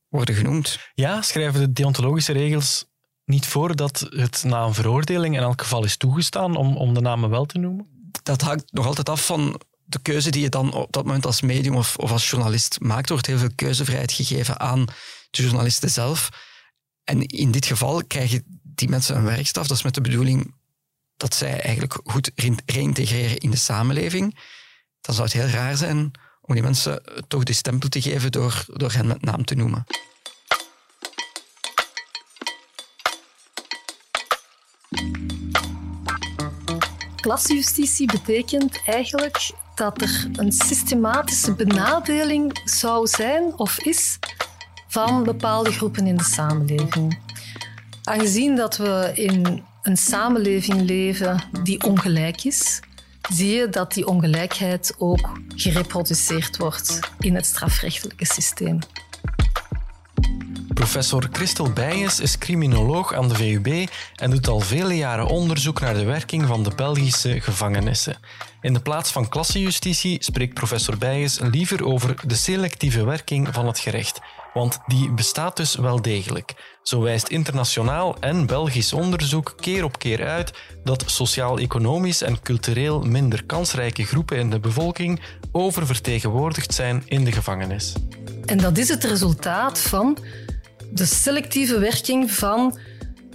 worden 0.07 0.35
genoemd. 0.35 0.79
Ja, 0.93 1.21
schrijven 1.21 1.59
de 1.59 1.73
deontologische 1.73 2.31
regels 2.31 2.85
niet 3.25 3.45
voor 3.45 3.75
dat 3.75 4.07
het 4.09 4.43
na 4.43 4.63
een 4.63 4.73
veroordeling 4.73 5.35
in 5.35 5.41
elk 5.41 5.61
geval 5.61 5.83
is 5.83 5.97
toegestaan 5.97 6.55
om, 6.55 6.77
om 6.77 6.93
de 6.93 7.01
namen 7.01 7.29
wel 7.29 7.45
te 7.45 7.57
noemen? 7.57 8.11
Dat 8.23 8.41
hangt 8.41 8.73
nog 8.73 8.85
altijd 8.85 9.09
af 9.09 9.25
van 9.25 9.61
de 9.89 10.00
keuze 10.00 10.30
die 10.30 10.42
je 10.42 10.50
dan 10.50 10.74
op 10.74 10.92
dat 10.92 11.06
moment 11.06 11.25
als 11.25 11.42
medium 11.42 11.75
of, 11.75 11.95
of 11.98 12.12
als 12.12 12.30
journalist 12.30 12.80
maakt. 12.80 13.10
Wordt 13.10 13.25
heel 13.25 13.38
veel 13.38 13.56
keuzevrijheid 13.56 14.12
gegeven 14.12 14.60
aan 14.60 14.86
de 15.30 15.42
journalisten 15.42 15.89
zelf. 15.89 16.30
En 17.04 17.22
in 17.25 17.51
dit 17.51 17.66
geval 17.66 18.06
krijgen 18.06 18.62
die 18.63 18.89
mensen 18.89 19.16
een 19.16 19.24
werkstraf. 19.24 19.68
Dat 19.68 19.78
is 19.78 19.84
met 19.84 19.94
de 19.94 20.01
bedoeling 20.01 20.56
dat 21.18 21.36
zij 21.36 21.62
eigenlijk 21.62 22.00
goed 22.04 22.31
reïntegreren 22.66 23.38
in 23.38 23.51
de 23.51 23.57
samenleving, 23.57 24.39
dan 25.01 25.16
zou 25.16 25.28
het 25.28 25.38
heel 25.38 25.48
raar 25.48 25.78
zijn 25.78 26.12
om 26.42 26.54
die 26.54 26.63
mensen 26.63 27.04
toch 27.28 27.44
die 27.44 27.56
stempel 27.56 27.89
te 27.89 28.01
geven 28.01 28.31
door, 28.31 28.66
door 28.68 28.92
hen 28.92 29.07
met 29.07 29.22
naam 29.22 29.45
te 29.45 29.56
noemen. 29.56 29.86
Klasjustitie 37.15 38.12
betekent 38.12 38.82
eigenlijk 38.86 39.51
dat 39.77 40.01
er 40.01 40.27
een 40.31 40.51
systematische 40.51 41.53
benadeling 41.53 42.62
zou 42.65 43.07
zijn 43.07 43.57
of 43.57 43.79
is 43.79 44.19
van 44.88 45.24
bepaalde 45.24 45.72
groepen 45.72 46.07
in 46.07 46.17
de 46.17 46.24
samenleving. 46.24 47.19
Aangezien 48.03 48.55
dat 48.55 48.77
we 48.77 49.12
in 49.13 49.63
een 49.81 49.98
samenleving 49.98 50.81
leven 50.81 51.43
die 51.63 51.84
ongelijk 51.84 52.43
is, 52.43 52.79
zie 53.29 53.55
je 53.55 53.69
dat 53.69 53.93
die 53.93 54.07
ongelijkheid 54.07 54.96
ook 54.98 55.39
gereproduceerd 55.55 56.57
wordt 56.57 57.00
in 57.19 57.36
het 57.36 57.46
strafrechtelijke 57.46 58.25
systeem. 58.25 58.79
Professor 60.88 61.27
Christel 61.32 61.72
Bijens 61.72 62.20
is 62.20 62.38
criminoloog 62.38 63.13
aan 63.13 63.27
de 63.27 63.36
VUB 63.36 63.89
en 64.15 64.32
doet 64.32 64.48
al 64.48 64.60
vele 64.60 64.96
jaren 64.96 65.27
onderzoek 65.27 65.79
naar 65.79 65.94
de 65.94 66.03
werking 66.03 66.46
van 66.46 66.63
de 66.63 66.72
Belgische 66.75 67.41
gevangenissen. 67.41 68.17
In 68.62 68.74
de 68.74 68.79
plaats 68.79 69.12
van 69.12 69.29
klassejustitie 69.29 70.24
spreekt 70.24 70.53
professor 70.53 70.98
Bijens 70.98 71.39
liever 71.39 71.86
over 71.86 72.15
de 72.27 72.36
selectieve 72.36 73.06
werking 73.06 73.48
van 73.51 73.67
het 73.67 73.79
gerecht, 73.79 74.20
want 74.53 74.79
die 74.86 75.12
bestaat 75.12 75.58
dus 75.58 75.75
wel 75.75 76.01
degelijk. 76.01 76.77
Zo 76.84 77.01
wijst 77.01 77.27
internationaal 77.27 78.20
en 78.20 78.46
Belgisch 78.46 78.94
onderzoek 78.94 79.53
keer 79.60 79.84
op 79.84 80.00
keer 80.00 80.27
uit 80.27 80.53
dat 80.84 81.03
sociaal-economisch 81.06 82.22
en 82.22 82.41
cultureel 82.41 83.01
minder 83.01 83.46
kansrijke 83.46 84.03
groepen 84.06 84.38
in 84.38 84.50
de 84.50 84.60
bevolking 84.60 85.22
oververtegenwoordigd 85.51 86.74
zijn 86.74 87.03
in 87.06 87.24
de 87.24 87.32
gevangenis. 87.32 87.94
En 88.46 88.58
dat 88.58 88.77
is 88.77 88.89
het 88.89 89.03
resultaat 89.03 89.79
van 89.79 90.17
de 90.98 91.06
selectieve 91.06 91.80
werking 91.80 92.32
van 92.32 92.80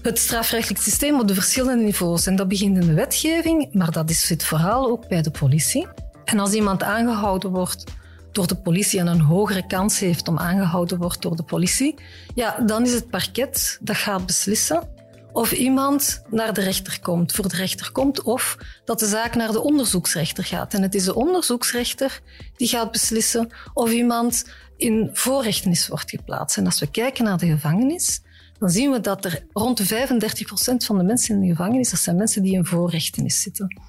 het 0.03 0.19
strafrechtelijk 0.19 0.83
systeem 0.83 1.21
op 1.21 1.29
de 1.29 1.35
verschillende 1.35 1.85
niveaus. 1.85 2.27
En 2.27 2.37
dat 2.37 2.49
begint 2.49 2.77
in 2.77 2.87
de 2.87 2.95
wetgeving, 2.95 3.69
maar 3.73 3.91
dat 3.91 4.11
het 4.29 4.45
verhaal 4.45 4.91
ook 4.91 5.09
bij 5.09 5.23
de 5.23 5.31
politie. 5.31 5.87
En 6.25 6.39
als 6.39 6.53
iemand 6.53 6.83
aangehouden 6.83 7.51
wordt 7.51 7.85
door 8.33 8.47
de 8.47 8.55
politie 8.55 9.01
en 9.01 9.07
een 9.07 9.21
hogere 9.21 9.67
kans 9.67 9.99
heeft 9.99 10.29
om 10.29 10.39
aangehouden 10.39 10.99
wordt 10.99 11.23
door 11.23 11.37
de 11.37 11.43
politie, 11.43 11.95
ja, 12.35 12.59
dan 12.67 12.85
is 12.85 12.93
het 12.93 13.11
parket 13.11 13.79
dat 13.81 13.97
gaat 13.97 14.27
beslissen 14.27 14.89
of 15.33 15.53
iemand 15.53 16.23
naar 16.31 16.53
de 16.53 16.61
rechter 16.61 17.01
komt, 17.01 17.33
voor 17.33 17.49
de 17.49 17.57
rechter 17.57 17.93
komt, 17.93 18.23
of 18.23 18.57
dat 18.85 18.99
de 18.99 19.07
zaak 19.07 19.35
naar 19.35 19.53
de 19.53 19.63
onderzoeksrechter 19.63 20.45
gaat. 20.45 20.75
En 20.75 20.83
het 20.83 20.95
is 20.95 21.05
de 21.05 21.15
onderzoeksrechter 21.15 22.21
die 22.57 22.69
gaat 22.69 22.93
beslissen 22.93 23.51
of 23.75 23.91
iemand 23.91 24.45
in 24.83 25.11
voorrechtenis 25.13 25.89
wordt 25.89 26.11
geplaatst. 26.11 26.57
En 26.57 26.67
als 26.67 26.81
we 26.81 26.91
kijken 26.91 27.25
naar 27.25 27.39
de 27.39 27.47
gevangenis, 27.47 28.23
dan 28.59 28.71
zien 28.71 28.91
we 28.91 29.01
dat 29.01 29.25
er 29.25 29.47
rond 29.53 29.77
de 29.77 29.87
35 29.87 30.47
procent 30.47 30.85
van 30.85 30.99
de 30.99 31.05
mensen 31.05 31.35
in 31.35 31.41
de 31.41 31.49
gevangenis, 31.49 31.91
dat 31.91 32.01
zijn 32.01 32.17
mensen 32.17 32.43
die 32.43 32.55
in 32.55 32.65
voorrechtenis 32.65 33.41
zitten. 33.41 33.83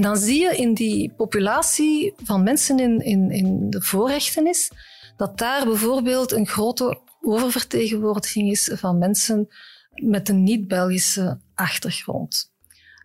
dan 0.00 0.16
zie 0.16 0.40
je 0.40 0.56
in 0.56 0.74
die 0.74 1.12
populatie 1.16 2.14
van 2.16 2.42
mensen 2.42 2.78
in, 2.78 3.00
in, 3.00 3.30
in 3.30 3.70
de 3.70 3.82
voorrechtenis 3.82 4.70
dat 5.16 5.38
daar 5.38 5.64
bijvoorbeeld 5.64 6.32
een 6.32 6.46
grote 6.46 7.00
oververtegenwoordiging 7.20 8.50
is 8.50 8.70
van 8.74 8.98
mensen 8.98 9.48
met 9.94 10.28
een 10.28 10.42
niet-Belgische 10.42 11.40
achtergrond. 11.54 12.52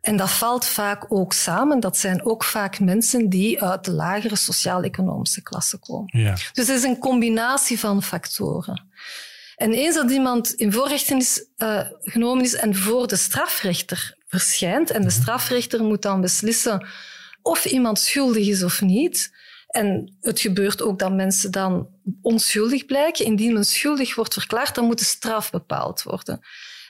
En 0.04 0.18
dat 0.18 0.32
valt 0.32 0.66
vaak 0.66 1.06
ook 1.10 1.34
samen. 1.34 1.80
Dat 1.80 1.98
zijn 1.98 2.26
ook 2.26 2.44
vaak 2.44 2.80
mensen 2.80 3.30
die 3.30 3.62
uit 3.62 3.86
de 3.86 3.92
lagere 3.92 4.36
sociaal-economische 4.36 5.42
klasse 5.42 5.78
komen. 5.78 6.20
Ja. 6.20 6.32
Dus 6.32 6.68
het 6.68 6.78
is 6.78 6.84
een 6.84 6.98
combinatie 6.98 7.80
van 7.80 8.04
factoren. 8.04 8.88
En 9.56 9.74
eens 9.74 9.96
dat 9.96 10.12
iemand 10.12 10.54
in 10.54 10.72
voorrechten 10.72 11.18
is, 11.18 11.46
uh, 11.58 11.82
genomen 12.02 12.44
is 12.44 12.54
en 12.54 12.76
voor 12.76 13.08
de 13.08 13.16
strafrechter 13.16 14.18
verschijnt, 14.28 14.92
en 14.92 15.02
de 15.02 15.10
strafrechter 15.10 15.84
moet 15.84 16.02
dan 16.02 16.22
beslissen 16.22 16.88
of 17.42 17.66
iemand 17.66 18.00
schuldig 18.00 18.48
is 18.48 18.64
of 18.64 18.82
niet. 18.82 19.32
En 19.68 20.18
het 20.22 20.40
gebeurt 20.40 20.82
ook 20.82 21.00
dat 21.00 21.14
mensen 21.14 21.52
dan 21.52 21.88
onschuldig 22.22 22.86
blijken. 22.86 23.26
Indien 23.26 23.54
men 23.54 23.66
schuldig 23.66 24.16
wordt 24.16 24.34
verklaard, 24.34 24.76
dan 24.76 24.86
moet 24.86 25.00
de 25.00 25.06
straf 25.06 25.52
bepaald 25.52 26.04
worden. 26.04 26.42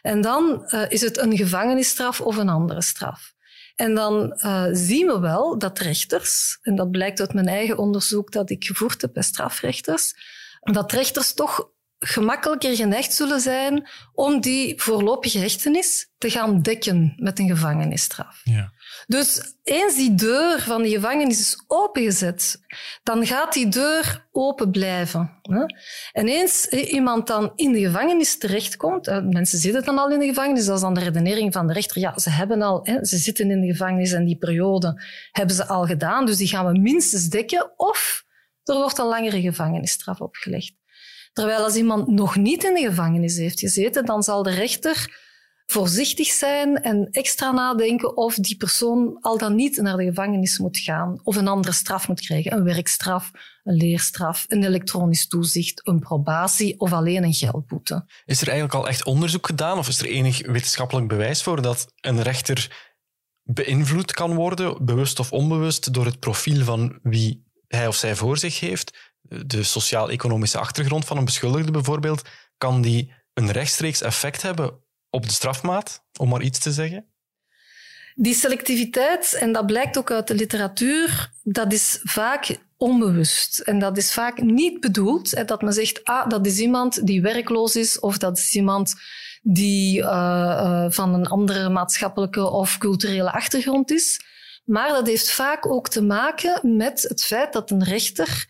En 0.03 0.21
dan 0.21 0.63
uh, 0.67 0.85
is 0.89 1.01
het 1.01 1.17
een 1.17 1.37
gevangenisstraf 1.37 2.21
of 2.21 2.37
een 2.37 2.49
andere 2.49 2.81
straf. 2.81 3.33
En 3.75 3.95
dan 3.95 4.33
uh, 4.37 4.65
zien 4.71 5.07
we 5.07 5.19
wel 5.19 5.57
dat 5.57 5.79
rechters, 5.79 6.57
en 6.61 6.75
dat 6.75 6.91
blijkt 6.91 7.19
uit 7.19 7.33
mijn 7.33 7.47
eigen 7.47 7.77
onderzoek 7.77 8.31
dat 8.31 8.49
ik 8.49 8.63
gevoerd 8.63 9.01
heb 9.01 9.13
bij 9.13 9.23
strafrechters, 9.23 10.13
dat 10.59 10.91
rechters 10.91 11.33
toch 11.33 11.69
gemakkelijker 12.05 12.75
geneigd 12.75 13.13
zullen 13.13 13.39
zijn 13.39 13.89
om 14.13 14.41
die 14.41 14.81
voorlopige 14.81 15.39
hechtenis 15.39 16.11
te 16.17 16.29
gaan 16.29 16.61
dekken 16.61 17.13
met 17.17 17.39
een 17.39 17.47
gevangenisstraf. 17.47 18.41
Ja. 18.43 18.73
Dus 19.07 19.55
eens 19.63 19.95
die 19.95 20.15
deur 20.15 20.59
van 20.61 20.81
die 20.81 20.93
gevangenis 20.93 21.39
is 21.39 21.63
opengezet, 21.67 22.61
dan 23.03 23.25
gaat 23.25 23.53
die 23.53 23.67
deur 23.67 24.27
open 24.31 24.71
blijven. 24.71 25.39
En 26.11 26.27
eens 26.27 26.67
iemand 26.67 27.27
dan 27.27 27.51
in 27.55 27.71
de 27.71 27.79
gevangenis 27.79 28.37
terechtkomt, 28.37 29.05
mensen 29.23 29.59
zitten 29.59 29.83
dan 29.83 29.97
al 29.97 30.11
in 30.11 30.19
de 30.19 30.25
gevangenis, 30.25 30.65
dat 30.65 30.75
is 30.75 30.81
dan 30.81 30.93
de 30.93 30.99
redenering 30.99 31.53
van 31.53 31.67
de 31.67 31.73
rechter, 31.73 32.01
ja, 32.01 32.19
ze 32.19 32.29
hebben 32.29 32.61
al, 32.61 32.87
ze 33.01 33.17
zitten 33.17 33.51
in 33.51 33.61
de 33.61 33.67
gevangenis 33.67 34.11
en 34.11 34.25
die 34.25 34.37
periode 34.37 35.03
hebben 35.31 35.55
ze 35.55 35.67
al 35.67 35.85
gedaan, 35.85 36.25
dus 36.25 36.37
die 36.37 36.47
gaan 36.47 36.65
we 36.65 36.79
minstens 36.79 37.29
dekken, 37.29 37.73
of 37.79 38.23
er 38.63 38.75
wordt 38.75 38.97
een 38.97 39.05
langere 39.05 39.41
gevangenisstraf 39.41 40.21
opgelegd. 40.21 40.81
Terwijl 41.33 41.63
als 41.63 41.75
iemand 41.75 42.07
nog 42.07 42.35
niet 42.35 42.63
in 42.63 42.73
de 42.73 42.81
gevangenis 42.81 43.37
heeft 43.37 43.59
gezeten, 43.59 44.05
dan 44.05 44.23
zal 44.23 44.43
de 44.43 44.51
rechter 44.51 45.21
voorzichtig 45.65 46.27
zijn 46.27 46.81
en 46.81 47.07
extra 47.11 47.51
nadenken 47.51 48.17
of 48.17 48.35
die 48.35 48.57
persoon 48.57 49.17
al 49.21 49.37
dan 49.37 49.55
niet 49.55 49.77
naar 49.77 49.97
de 49.97 50.03
gevangenis 50.03 50.57
moet 50.57 50.77
gaan 50.77 51.19
of 51.23 51.35
een 51.35 51.47
andere 51.47 51.73
straf 51.73 52.07
moet 52.07 52.21
krijgen. 52.21 52.53
Een 52.53 52.63
werkstraf, 52.63 53.31
een 53.63 53.75
leerstraf, 53.75 54.45
een 54.47 54.63
elektronisch 54.63 55.27
toezicht, 55.27 55.87
een 55.87 55.99
probatie 55.99 56.79
of 56.79 56.93
alleen 56.93 57.23
een 57.23 57.33
geldboete. 57.33 58.05
Is 58.25 58.41
er 58.41 58.47
eigenlijk 58.47 58.77
al 58.77 58.87
echt 58.87 59.05
onderzoek 59.05 59.45
gedaan 59.45 59.77
of 59.77 59.87
is 59.87 59.99
er 59.99 60.05
enig 60.05 60.45
wetenschappelijk 60.47 61.07
bewijs 61.07 61.43
voor 61.43 61.61
dat 61.61 61.93
een 62.01 62.21
rechter 62.21 62.91
beïnvloed 63.43 64.11
kan 64.11 64.35
worden, 64.35 64.85
bewust 64.85 65.19
of 65.19 65.31
onbewust, 65.31 65.93
door 65.93 66.05
het 66.05 66.19
profiel 66.19 66.63
van 66.63 66.99
wie 67.01 67.51
hij 67.67 67.87
of 67.87 67.95
zij 67.95 68.15
voor 68.15 68.37
zich 68.37 68.59
heeft? 68.59 69.12
De 69.45 69.63
sociaal-economische 69.63 70.57
achtergrond 70.57 71.05
van 71.05 71.17
een 71.17 71.25
beschuldigde 71.25 71.71
bijvoorbeeld, 71.71 72.21
kan 72.57 72.81
die 72.81 73.13
een 73.33 73.51
rechtstreeks 73.51 74.01
effect 74.01 74.41
hebben 74.41 74.79
op 75.09 75.25
de 75.25 75.33
strafmaat, 75.33 76.03
om 76.19 76.29
maar 76.29 76.41
iets 76.41 76.59
te 76.59 76.71
zeggen? 76.71 77.07
Die 78.15 78.33
selectiviteit, 78.33 79.33
en 79.33 79.51
dat 79.51 79.65
blijkt 79.65 79.97
ook 79.97 80.11
uit 80.11 80.27
de 80.27 80.35
literatuur, 80.35 81.31
dat 81.43 81.73
is 81.73 81.99
vaak 82.03 82.57
onbewust. 82.77 83.59
En 83.59 83.79
dat 83.79 83.97
is 83.97 84.13
vaak 84.13 84.41
niet 84.41 84.79
bedoeld. 84.79 85.47
dat 85.47 85.61
men 85.61 85.73
zegt, 85.73 86.03
ah, 86.03 86.29
dat 86.29 86.45
is 86.45 86.59
iemand 86.59 87.07
die 87.07 87.21
werkloos 87.21 87.75
is, 87.75 87.99
of 87.99 88.17
dat 88.17 88.37
is 88.37 88.55
iemand 88.55 88.93
die 89.41 89.99
uh, 89.99 90.05
uh, 90.05 90.85
van 90.89 91.13
een 91.13 91.27
andere 91.27 91.69
maatschappelijke 91.69 92.49
of 92.49 92.77
culturele 92.77 93.31
achtergrond 93.31 93.91
is. 93.91 94.21
Maar 94.65 94.89
dat 94.89 95.07
heeft 95.07 95.31
vaak 95.31 95.65
ook 95.65 95.89
te 95.89 96.01
maken 96.01 96.77
met 96.77 97.01
het 97.01 97.23
feit 97.23 97.53
dat 97.53 97.71
een 97.71 97.83
rechter 97.83 98.47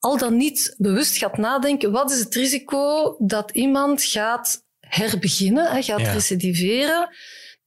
al 0.00 0.18
dan 0.18 0.36
niet 0.36 0.74
bewust 0.78 1.16
gaat 1.16 1.36
nadenken, 1.36 1.92
wat 1.92 2.10
is 2.10 2.18
het 2.18 2.34
risico 2.34 3.14
dat 3.18 3.50
iemand 3.50 4.02
gaat 4.02 4.64
herbeginnen, 4.80 5.82
gaat 5.82 6.00
ja. 6.00 6.12
recidiveren. 6.12 7.08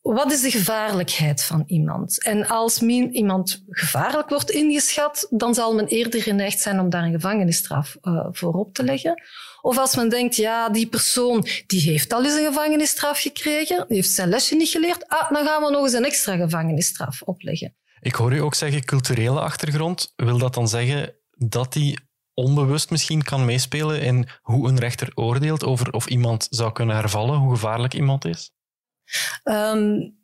Wat 0.01 0.31
is 0.31 0.41
de 0.41 0.51
gevaarlijkheid 0.51 1.43
van 1.43 1.63
iemand? 1.67 2.23
En 2.23 2.47
als 2.47 2.81
iemand 2.81 3.63
gevaarlijk 3.69 4.29
wordt 4.29 4.51
ingeschat, 4.51 5.27
dan 5.29 5.53
zal 5.53 5.75
men 5.75 5.87
eerder 5.87 6.21
geneigd 6.21 6.59
zijn 6.59 6.79
om 6.79 6.89
daar 6.89 7.03
een 7.03 7.11
gevangenisstraf 7.11 7.97
uh, 8.01 8.27
voor 8.31 8.53
op 8.53 8.73
te 8.73 8.83
leggen. 8.83 9.21
Of 9.61 9.77
als 9.77 9.95
men 9.95 10.09
denkt, 10.09 10.35
ja, 10.35 10.69
die 10.69 10.87
persoon 10.87 11.45
die 11.67 11.81
heeft 11.81 12.13
al 12.13 12.23
eens 12.23 12.33
een 12.33 12.45
gevangenisstraf 12.45 13.19
gekregen, 13.19 13.85
die 13.87 13.95
heeft 13.95 14.09
zijn 14.09 14.29
lesje 14.29 14.55
niet 14.55 14.69
geleerd, 14.69 15.07
ah, 15.07 15.31
dan 15.31 15.45
gaan 15.45 15.63
we 15.63 15.71
nog 15.71 15.83
eens 15.83 15.93
een 15.93 16.05
extra 16.05 16.35
gevangenisstraf 16.35 17.21
opleggen. 17.21 17.75
Ik 17.99 18.13
hoor 18.15 18.33
u 18.33 18.39
ook 18.39 18.55
zeggen 18.55 18.85
culturele 18.85 19.39
achtergrond. 19.39 20.13
Wil 20.15 20.37
dat 20.37 20.53
dan 20.53 20.67
zeggen 20.67 21.15
dat 21.37 21.73
die 21.73 21.97
onbewust 22.33 22.89
misschien 22.89 23.23
kan 23.23 23.45
meespelen 23.45 24.01
in 24.01 24.27
hoe 24.41 24.67
een 24.67 24.79
rechter 24.79 25.11
oordeelt 25.15 25.63
over 25.63 25.93
of 25.93 26.07
iemand 26.07 26.47
zou 26.49 26.71
kunnen 26.71 26.95
hervallen, 26.95 27.37
hoe 27.37 27.53
gevaarlijk 27.53 27.93
iemand 27.93 28.25
is? 28.25 28.51
Um, 29.43 30.15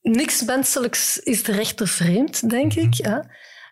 niks 0.00 0.44
menselijks 0.44 1.18
is 1.18 1.42
de 1.42 1.52
rechter 1.52 1.88
vreemd, 1.88 2.50
denk 2.50 2.74
ik. 2.74 2.94
Hè? 2.94 3.18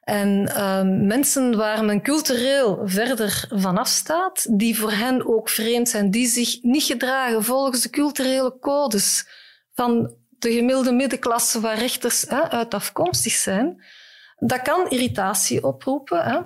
En 0.03 0.63
um, 0.63 1.07
mensen 1.07 1.57
waar 1.57 1.85
men 1.85 2.03
cultureel 2.03 2.81
verder 2.85 3.49
vanaf 3.51 3.89
staat, 3.89 4.59
die 4.59 4.79
voor 4.79 4.93
hen 4.93 5.27
ook 5.27 5.49
vreemd 5.49 5.89
zijn, 5.89 6.11
die 6.11 6.27
zich 6.27 6.63
niet 6.63 6.83
gedragen 6.83 7.45
volgens 7.45 7.83
de 7.83 7.91
culturele 7.91 8.59
codes 8.59 9.27
van 9.75 10.15
de 10.29 10.53
gemiddelde 10.53 10.93
middenklasse 10.93 11.61
waar 11.61 11.79
rechters 11.79 12.25
hè, 12.29 12.51
uit 12.51 12.75
afkomstig 12.75 13.33
zijn, 13.33 13.85
dat 14.39 14.63
kan 14.63 14.91
irritatie 14.91 15.65
oproepen. 15.65 16.25
Hè? 16.25 16.41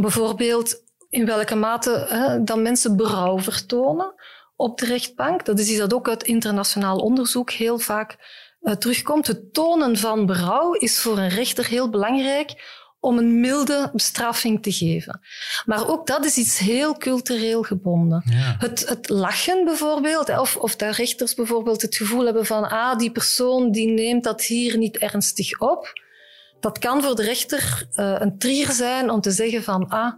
Bijvoorbeeld 0.00 0.82
in 1.08 1.26
welke 1.26 1.54
mate 1.54 2.06
hè, 2.08 2.44
dat 2.44 2.58
mensen 2.58 2.96
berouw 2.96 3.38
vertonen 3.38 4.14
op 4.56 4.78
de 4.78 4.86
rechtbank. 4.86 5.44
Dat 5.44 5.58
is 5.58 5.68
iets 5.68 5.78
dat 5.78 5.94
ook 5.94 6.08
uit 6.08 6.22
internationaal 6.22 6.98
onderzoek 6.98 7.50
heel 7.50 7.78
vaak 7.78 8.16
uh, 8.62 8.72
terugkomt. 8.72 9.26
Het 9.26 9.54
tonen 9.54 9.96
van 9.96 10.26
berouw 10.26 10.72
is 10.72 11.00
voor 11.00 11.18
een 11.18 11.28
rechter 11.28 11.66
heel 11.66 11.90
belangrijk 11.90 12.76
om 13.00 13.18
een 13.18 13.40
milde 13.40 13.90
bestraffing 13.92 14.62
te 14.62 14.72
geven. 14.72 15.20
Maar 15.64 15.88
ook 15.88 16.06
dat 16.06 16.24
is 16.24 16.36
iets 16.36 16.58
heel 16.58 16.96
cultureel 16.96 17.62
gebonden. 17.62 18.22
Ja. 18.24 18.56
Het, 18.58 18.88
het, 18.88 19.08
lachen 19.08 19.64
bijvoorbeeld, 19.64 20.38
of, 20.38 20.56
of 20.56 20.76
dat 20.76 20.96
rechters 20.96 21.34
bijvoorbeeld 21.34 21.82
het 21.82 21.96
gevoel 21.96 22.24
hebben 22.24 22.46
van 22.46 22.68
ah, 22.68 22.98
die 22.98 23.12
persoon 23.12 23.70
die 23.70 23.88
neemt 23.88 24.24
dat 24.24 24.42
hier 24.42 24.76
niet 24.76 24.96
ernstig 24.96 25.60
op 25.60 25.92
dat 26.60 26.78
kan 26.78 27.02
voor 27.02 27.14
de 27.14 27.22
rechter 27.22 27.88
uh, 27.94 28.14
een 28.18 28.38
trigger 28.38 28.74
zijn 28.74 29.10
om 29.10 29.20
te 29.20 29.30
zeggen 29.30 29.62
van, 29.62 29.88
ah, 29.88 30.12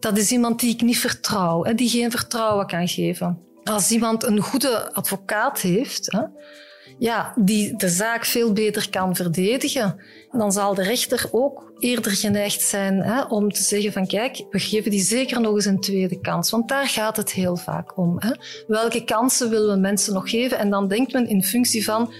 dat 0.00 0.18
is 0.18 0.30
iemand 0.30 0.60
die 0.60 0.74
ik 0.74 0.82
niet 0.82 0.98
vertrouw, 0.98 1.64
hè, 1.64 1.74
die 1.74 1.88
geen 1.88 2.10
vertrouwen 2.10 2.66
kan 2.66 2.88
geven. 2.88 3.38
Als 3.64 3.90
iemand 3.90 4.22
een 4.24 4.40
goede 4.40 4.92
advocaat 4.92 5.60
heeft, 5.60 6.16
ja, 6.98 7.32
die 7.36 7.76
de 7.76 7.88
zaak 7.88 8.24
veel 8.24 8.52
beter 8.52 8.90
kan 8.90 9.16
verdedigen, 9.16 10.00
dan 10.30 10.52
zal 10.52 10.74
de 10.74 10.82
rechter 10.82 11.28
ook 11.30 11.72
eerder 11.78 12.12
geneigd 12.12 12.62
zijn 12.62 13.02
hè, 13.02 13.22
om 13.22 13.52
te 13.52 13.62
zeggen 13.62 13.92
van 13.92 14.06
kijk, 14.06 14.44
we 14.50 14.58
geven 14.58 14.90
die 14.90 15.02
zeker 15.02 15.40
nog 15.40 15.54
eens 15.54 15.64
een 15.64 15.80
tweede 15.80 16.20
kans. 16.20 16.50
Want 16.50 16.68
daar 16.68 16.86
gaat 16.86 17.16
het 17.16 17.32
heel 17.32 17.56
vaak 17.56 17.98
om. 17.98 18.16
Hè. 18.18 18.30
Welke 18.66 19.04
kansen 19.04 19.50
willen 19.50 19.74
we 19.74 19.80
mensen 19.80 20.14
nog 20.14 20.30
geven? 20.30 20.58
En 20.58 20.70
dan 20.70 20.88
denkt 20.88 21.12
men 21.12 21.26
in 21.26 21.44
functie 21.44 21.84
van 21.84 22.12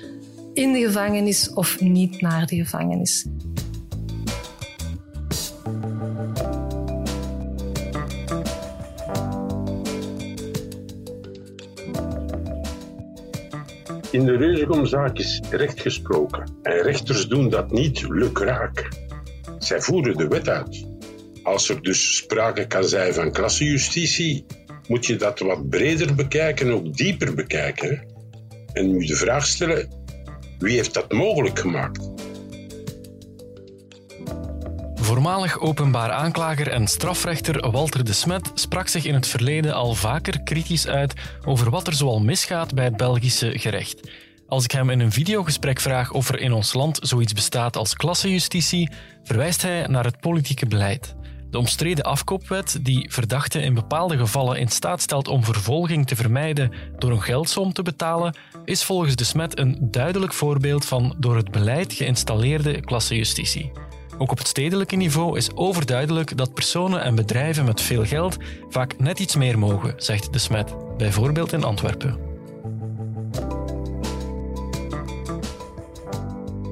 in 0.54 0.72
de 0.72 0.80
gevangenis 0.80 1.52
of 1.52 1.80
niet 1.80 2.20
naar 2.20 2.46
de 2.46 2.56
gevangenis. 2.56 3.26
In 14.10 14.24
de 14.24 14.36
Reuzegomzaak 14.36 15.18
is 15.18 15.40
recht 15.50 15.80
gesproken. 15.80 16.52
En 16.62 16.82
rechters 16.82 17.28
doen 17.28 17.48
dat 17.48 17.72
niet 17.72 18.08
lukraak. 18.08 18.88
Zij 19.58 19.80
voeren 19.80 20.16
de 20.16 20.28
wet 20.28 20.48
uit. 20.48 20.86
Als 21.42 21.68
er 21.68 21.82
dus 21.82 22.16
sprake 22.16 22.66
kan 22.66 22.84
zijn 22.84 23.14
van 23.14 23.32
klassenjustitie, 23.32 24.46
moet 24.88 25.06
je 25.06 25.16
dat 25.16 25.38
wat 25.38 25.68
breder 25.68 26.14
bekijken, 26.14 26.70
ook 26.70 26.96
dieper 26.96 27.34
bekijken. 27.34 28.06
En 28.72 28.90
nu 28.90 29.06
de 29.06 29.16
vraag 29.16 29.46
stellen, 29.46 30.03
wie 30.64 30.76
heeft 30.76 30.94
dat 30.94 31.12
mogelijk 31.12 31.58
gemaakt? 31.58 32.10
Voormalig 34.94 35.60
openbaar 35.60 36.10
aanklager 36.10 36.68
en 36.68 36.86
strafrechter 36.86 37.70
Walter 37.70 38.04
de 38.04 38.12
Smet 38.12 38.50
sprak 38.54 38.88
zich 38.88 39.04
in 39.04 39.14
het 39.14 39.26
verleden 39.26 39.74
al 39.74 39.94
vaker 39.94 40.42
kritisch 40.42 40.86
uit 40.86 41.14
over 41.44 41.70
wat 41.70 41.86
er 41.86 41.92
zoal 41.92 42.20
misgaat 42.20 42.74
bij 42.74 42.84
het 42.84 42.96
Belgische 42.96 43.58
gerecht. 43.58 44.10
Als 44.46 44.64
ik 44.64 44.70
hem 44.70 44.90
in 44.90 45.00
een 45.00 45.12
videogesprek 45.12 45.80
vraag 45.80 46.12
of 46.12 46.28
er 46.28 46.40
in 46.40 46.52
ons 46.52 46.72
land 46.72 46.98
zoiets 47.02 47.32
bestaat 47.32 47.76
als 47.76 47.94
klassenjustitie, 47.94 48.90
verwijst 49.22 49.62
hij 49.62 49.86
naar 49.86 50.04
het 50.04 50.20
politieke 50.20 50.66
beleid. 50.66 51.14
De 51.54 51.60
omstreden 51.60 52.04
afkoopwet, 52.04 52.78
die 52.82 53.06
verdachten 53.10 53.62
in 53.62 53.74
bepaalde 53.74 54.16
gevallen 54.16 54.58
in 54.58 54.68
staat 54.68 55.00
stelt 55.00 55.28
om 55.28 55.44
vervolging 55.44 56.06
te 56.06 56.16
vermijden 56.16 56.72
door 56.98 57.10
een 57.10 57.22
geldsom 57.22 57.72
te 57.72 57.82
betalen, 57.82 58.36
is 58.64 58.84
volgens 58.84 59.16
de 59.16 59.24
Smet 59.24 59.58
een 59.58 59.78
duidelijk 59.80 60.32
voorbeeld 60.32 60.84
van 60.84 61.14
door 61.18 61.36
het 61.36 61.50
beleid 61.50 61.92
geïnstalleerde 61.92 62.80
klassenjustitie. 62.80 63.72
Ook 64.18 64.30
op 64.30 64.38
het 64.38 64.46
stedelijke 64.46 64.96
niveau 64.96 65.36
is 65.36 65.56
overduidelijk 65.56 66.36
dat 66.36 66.54
personen 66.54 67.02
en 67.02 67.14
bedrijven 67.14 67.64
met 67.64 67.80
veel 67.80 68.04
geld 68.04 68.36
vaak 68.68 68.98
net 68.98 69.18
iets 69.18 69.36
meer 69.36 69.58
mogen, 69.58 69.94
zegt 69.96 70.32
de 70.32 70.38
Smet, 70.38 70.74
bijvoorbeeld 70.96 71.52
in 71.52 71.64
Antwerpen. 71.64 72.33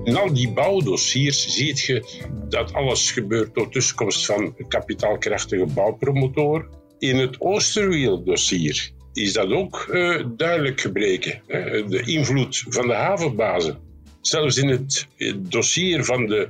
In 0.04 0.16
al 0.16 0.32
die 0.32 0.52
bouwdossiers 0.52 1.46
zie 1.48 1.74
je 1.74 2.04
dat 2.48 2.72
alles 2.72 3.10
gebeurt 3.10 3.54
door 3.54 3.70
tussenkomst 3.70 4.26
van 4.26 4.54
kapitaalkrachtige 4.68 5.66
bouwpromotoren. 5.66 6.66
In 6.98 7.16
het 7.16 7.40
Oosterwiel-dossier 7.40 8.90
is 9.12 9.32
dat 9.32 9.50
ook 9.50 9.86
uh, 9.90 10.24
duidelijk 10.36 10.80
gebleken. 10.80 11.42
Hè? 11.46 11.86
De 11.86 12.02
invloed 12.02 12.64
van 12.68 12.86
de 12.86 12.94
havenbazen. 12.94 13.78
Zelfs 14.20 14.56
in 14.56 14.68
het 14.68 15.06
dossier 15.38 16.04
van 16.04 16.26
de 16.26 16.48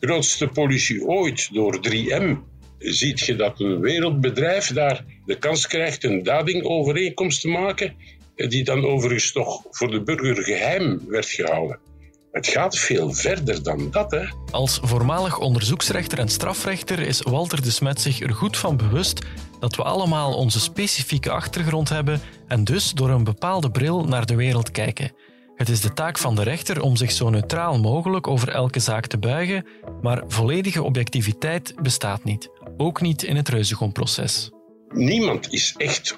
grootste 0.00 0.48
politie 0.48 1.06
ooit 1.06 1.48
door 1.52 1.80
3M 1.88 2.36
ziet 2.78 3.20
je 3.20 3.36
dat 3.36 3.60
een 3.60 3.80
wereldbedrijf 3.80 4.72
daar 4.72 5.04
de 5.26 5.38
kans 5.38 5.66
krijgt 5.66 6.04
een 6.04 6.22
dadingovereenkomst 6.22 7.40
te 7.40 7.48
maken, 7.48 7.94
die 8.34 8.64
dan 8.64 8.84
overigens 8.84 9.32
toch 9.32 9.62
voor 9.70 9.90
de 9.90 10.02
burger 10.02 10.42
geheim 10.42 11.00
werd 11.08 11.26
gehouden. 11.26 11.89
Het 12.32 12.46
gaat 12.46 12.78
veel 12.78 13.12
verder 13.12 13.62
dan 13.62 13.90
dat. 13.90 14.10
Hè. 14.10 14.24
Als 14.50 14.80
voormalig 14.82 15.38
onderzoeksrechter 15.38 16.18
en 16.18 16.28
strafrechter 16.28 16.98
is 16.98 17.22
Walter 17.22 17.62
de 17.62 17.70
Smet 17.70 18.00
zich 18.00 18.20
er 18.20 18.34
goed 18.34 18.56
van 18.56 18.76
bewust 18.76 19.24
dat 19.60 19.76
we 19.76 19.82
allemaal 19.82 20.34
onze 20.34 20.60
specifieke 20.60 21.30
achtergrond 21.30 21.88
hebben 21.88 22.20
en 22.48 22.64
dus 22.64 22.92
door 22.92 23.10
een 23.10 23.24
bepaalde 23.24 23.70
bril 23.70 24.04
naar 24.04 24.26
de 24.26 24.34
wereld 24.34 24.70
kijken. 24.70 25.12
Het 25.54 25.68
is 25.68 25.80
de 25.80 25.92
taak 25.92 26.18
van 26.18 26.34
de 26.34 26.42
rechter 26.42 26.82
om 26.82 26.96
zich 26.96 27.10
zo 27.10 27.30
neutraal 27.30 27.78
mogelijk 27.78 28.26
over 28.26 28.48
elke 28.48 28.80
zaak 28.80 29.06
te 29.06 29.18
buigen, 29.18 29.66
maar 30.02 30.22
volledige 30.28 30.82
objectiviteit 30.82 31.74
bestaat 31.82 32.24
niet, 32.24 32.50
ook 32.76 33.00
niet 33.00 33.22
in 33.22 33.36
het 33.36 33.48
Reuzegom-proces. 33.48 34.50
Niemand 34.88 35.52
is 35.52 35.74
echt 35.76 36.14
100% 36.14 36.16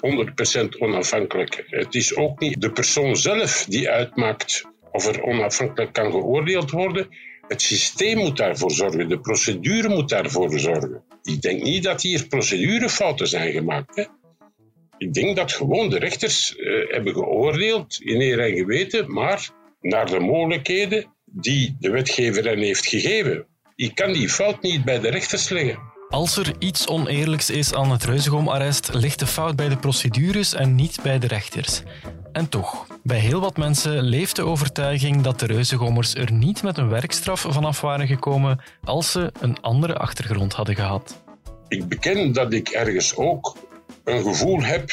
onafhankelijk. 0.79 1.63
Het 1.67 1.95
is 1.95 2.15
ook 2.15 2.39
niet 2.39 2.61
de 2.61 2.71
persoon 2.71 3.15
zelf 3.15 3.65
die 3.67 3.89
uitmaakt 3.89 4.72
of 4.93 5.05
er 5.07 5.23
onafhankelijk 5.23 5.93
kan 5.93 6.11
geoordeeld 6.11 6.71
worden. 6.71 7.07
Het 7.47 7.61
systeem 7.61 8.17
moet 8.17 8.37
daarvoor 8.37 8.71
zorgen, 8.71 9.09
de 9.09 9.19
procedure 9.19 9.89
moet 9.89 10.09
daarvoor 10.09 10.59
zorgen. 10.59 11.03
Ik 11.23 11.41
denk 11.41 11.63
niet 11.63 11.83
dat 11.83 12.01
hier 12.01 12.27
procedurefouten 12.27 13.27
zijn 13.27 13.51
gemaakt. 13.51 13.95
Hè. 13.95 14.03
Ik 14.97 15.13
denk 15.13 15.35
dat 15.35 15.51
gewoon 15.51 15.89
de 15.89 15.99
rechters 15.99 16.55
uh, 16.57 16.91
hebben 16.91 17.13
geoordeeld 17.13 17.99
in 18.01 18.21
eer 18.21 18.39
en 18.39 18.55
geweten, 18.55 19.13
maar 19.13 19.49
naar 19.81 20.05
de 20.05 20.19
mogelijkheden 20.19 21.05
die 21.25 21.75
de 21.79 21.89
wetgever 21.89 22.45
hen 22.45 22.59
heeft 22.59 22.87
gegeven. 22.87 23.45
Ik 23.75 23.95
kan 23.95 24.13
die 24.13 24.29
fout 24.29 24.61
niet 24.61 24.85
bij 24.85 24.99
de 24.99 25.09
rechters 25.09 25.49
leggen. 25.49 25.92
Als 26.13 26.37
er 26.37 26.53
iets 26.59 26.87
oneerlijks 26.87 27.49
is 27.49 27.73
aan 27.73 27.91
het 27.91 28.03
Reuzegom-arrest, 28.03 28.93
ligt 28.93 29.19
de 29.19 29.27
fout 29.27 29.55
bij 29.55 29.69
de 29.69 29.77
procedures 29.77 30.53
en 30.53 30.75
niet 30.75 30.99
bij 31.03 31.19
de 31.19 31.27
rechters. 31.27 31.81
En 32.31 32.49
toch, 32.49 32.87
bij 33.03 33.19
heel 33.19 33.39
wat 33.39 33.57
mensen 33.57 34.03
leeft 34.03 34.35
de 34.35 34.43
overtuiging 34.43 35.21
dat 35.21 35.39
de 35.39 35.45
Reuzegommers 35.45 36.15
er 36.15 36.31
niet 36.31 36.63
met 36.63 36.77
een 36.77 36.89
werkstraf 36.89 37.45
vanaf 37.49 37.81
waren 37.81 38.07
gekomen 38.07 38.59
als 38.83 39.11
ze 39.11 39.31
een 39.39 39.61
andere 39.61 39.97
achtergrond 39.97 40.53
hadden 40.53 40.75
gehad. 40.75 41.23
Ik 41.67 41.87
beken 41.87 42.33
dat 42.33 42.53
ik 42.53 42.69
ergens 42.69 43.15
ook 43.15 43.57
een 44.03 44.23
gevoel 44.23 44.63
heb, 44.63 44.91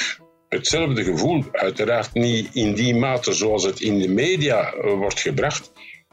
hetzelfde 0.49 1.05
gevoel, 1.05 1.45
uiteraard 1.53 2.15
niet 2.15 2.55
in 2.55 2.75
die 2.75 2.95
mate 2.95 3.33
zoals 3.33 3.65
het 3.65 3.81
in 3.81 3.99
de 3.99 4.09
media 4.09 4.75
wordt 4.83 5.21
gebracht, 5.21 5.73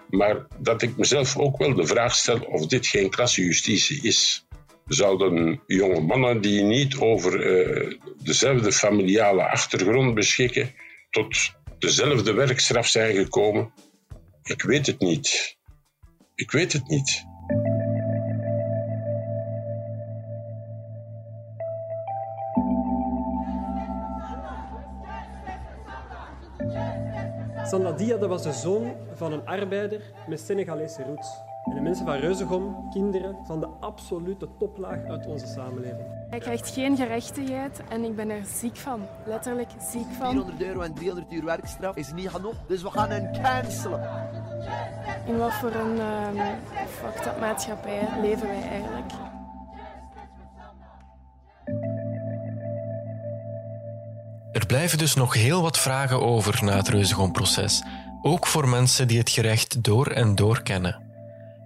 maar 0.10 0.48
dat 0.58 0.82
ik 0.82 0.98
mezelf 0.98 1.38
ook 1.38 1.58
wel 1.58 1.74
de 1.74 1.88
vraag 1.88 2.16
stel 2.16 2.40
of 2.40 2.66
dit 2.66 2.88
geen 2.88 3.10
klassejustitie 3.10 4.02
is 4.02 4.47
zouden 4.88 5.62
jonge 5.66 6.00
mannen 6.00 6.42
die 6.42 6.64
niet 6.64 6.98
over 6.98 7.46
uh, 7.46 8.00
dezelfde 8.24 8.72
familiale 8.72 9.50
achtergrond 9.50 10.14
beschikken, 10.14 10.74
tot 11.10 11.52
dezelfde 11.80 12.34
werkstraf 12.34 12.88
zijn 12.88 13.16
gekomen? 13.16 13.72
Ik 14.44 14.62
weet 14.62 14.86
het 14.86 15.00
niet. 15.00 15.58
Ik 16.36 16.52
weet 16.52 16.74
het 16.74 16.88
niet. 16.88 17.26
Sandadia 27.68 28.18
dat 28.18 28.30
was 28.30 28.44
de 28.44 28.54
zoon 28.54 28.96
van 29.14 29.34
een 29.34 29.46
arbeider 29.46 30.02
met 30.28 30.40
Senegalese 30.40 31.04
roots. 31.04 31.47
En 31.70 31.76
de 31.76 31.82
mensen 31.82 32.06
van 32.06 32.16
Reuzegom, 32.16 32.90
kinderen 32.90 33.38
van 33.44 33.60
de 33.60 33.68
absolute 33.80 34.48
toplaag 34.60 35.04
uit 35.04 35.26
onze 35.28 35.48
samenleving. 35.48 36.08
Hij 36.30 36.40
krijgt 36.40 36.70
geen 36.70 36.96
gerechtigheid 36.96 37.82
en 37.90 38.04
ik 38.04 38.16
ben 38.16 38.30
er 38.30 38.46
ziek 38.46 38.76
van. 38.76 39.02
Letterlijk 39.26 39.70
ziek 39.92 40.08
van. 40.18 40.32
400 40.32 40.62
euro 40.62 40.82
en 40.82 40.94
300 40.94 41.32
uur 41.32 41.46
werkstraf 41.46 41.96
is 41.96 42.12
niet 42.14 42.30
genoeg, 42.30 42.56
dus 42.68 42.82
we 42.82 42.90
gaan 42.90 43.10
hem 43.10 43.32
cancelen. 43.42 44.10
In 45.26 45.38
wat 45.38 45.54
voor 45.54 45.72
een 45.72 46.00
um, 46.00 46.56
fucked 46.88 47.26
up 47.26 47.40
maatschappij 47.40 48.08
leven 48.22 48.48
wij 48.48 48.62
eigenlijk? 48.62 49.12
Er 54.52 54.66
blijven 54.66 54.98
dus 54.98 55.14
nog 55.14 55.34
heel 55.34 55.62
wat 55.62 55.78
vragen 55.78 56.22
over 56.22 56.64
na 56.64 56.76
het 56.76 56.88
Reuzegom-proces. 56.88 57.84
Ook 58.22 58.48
voor 58.48 58.70
mensen 58.70 59.08
die 59.08 59.18
het 59.18 59.30
gerecht 59.30 59.84
door 59.84 60.08
en 60.08 60.36
door 60.36 60.62
kennen. 60.62 61.07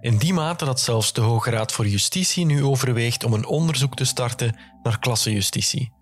In 0.02 0.16
die 0.18 0.32
mate 0.32 0.64
dat 0.64 0.80
zelfs 0.80 1.12
de 1.12 1.20
Hoge 1.20 1.50
Raad 1.50 1.72
voor 1.72 1.86
Justitie 1.86 2.44
nu 2.44 2.64
overweegt 2.64 3.24
om 3.24 3.32
een 3.32 3.46
onderzoek 3.46 3.96
te 3.96 4.04
starten 4.04 4.56
naar 4.82 4.98
klassenjustitie. 4.98 5.92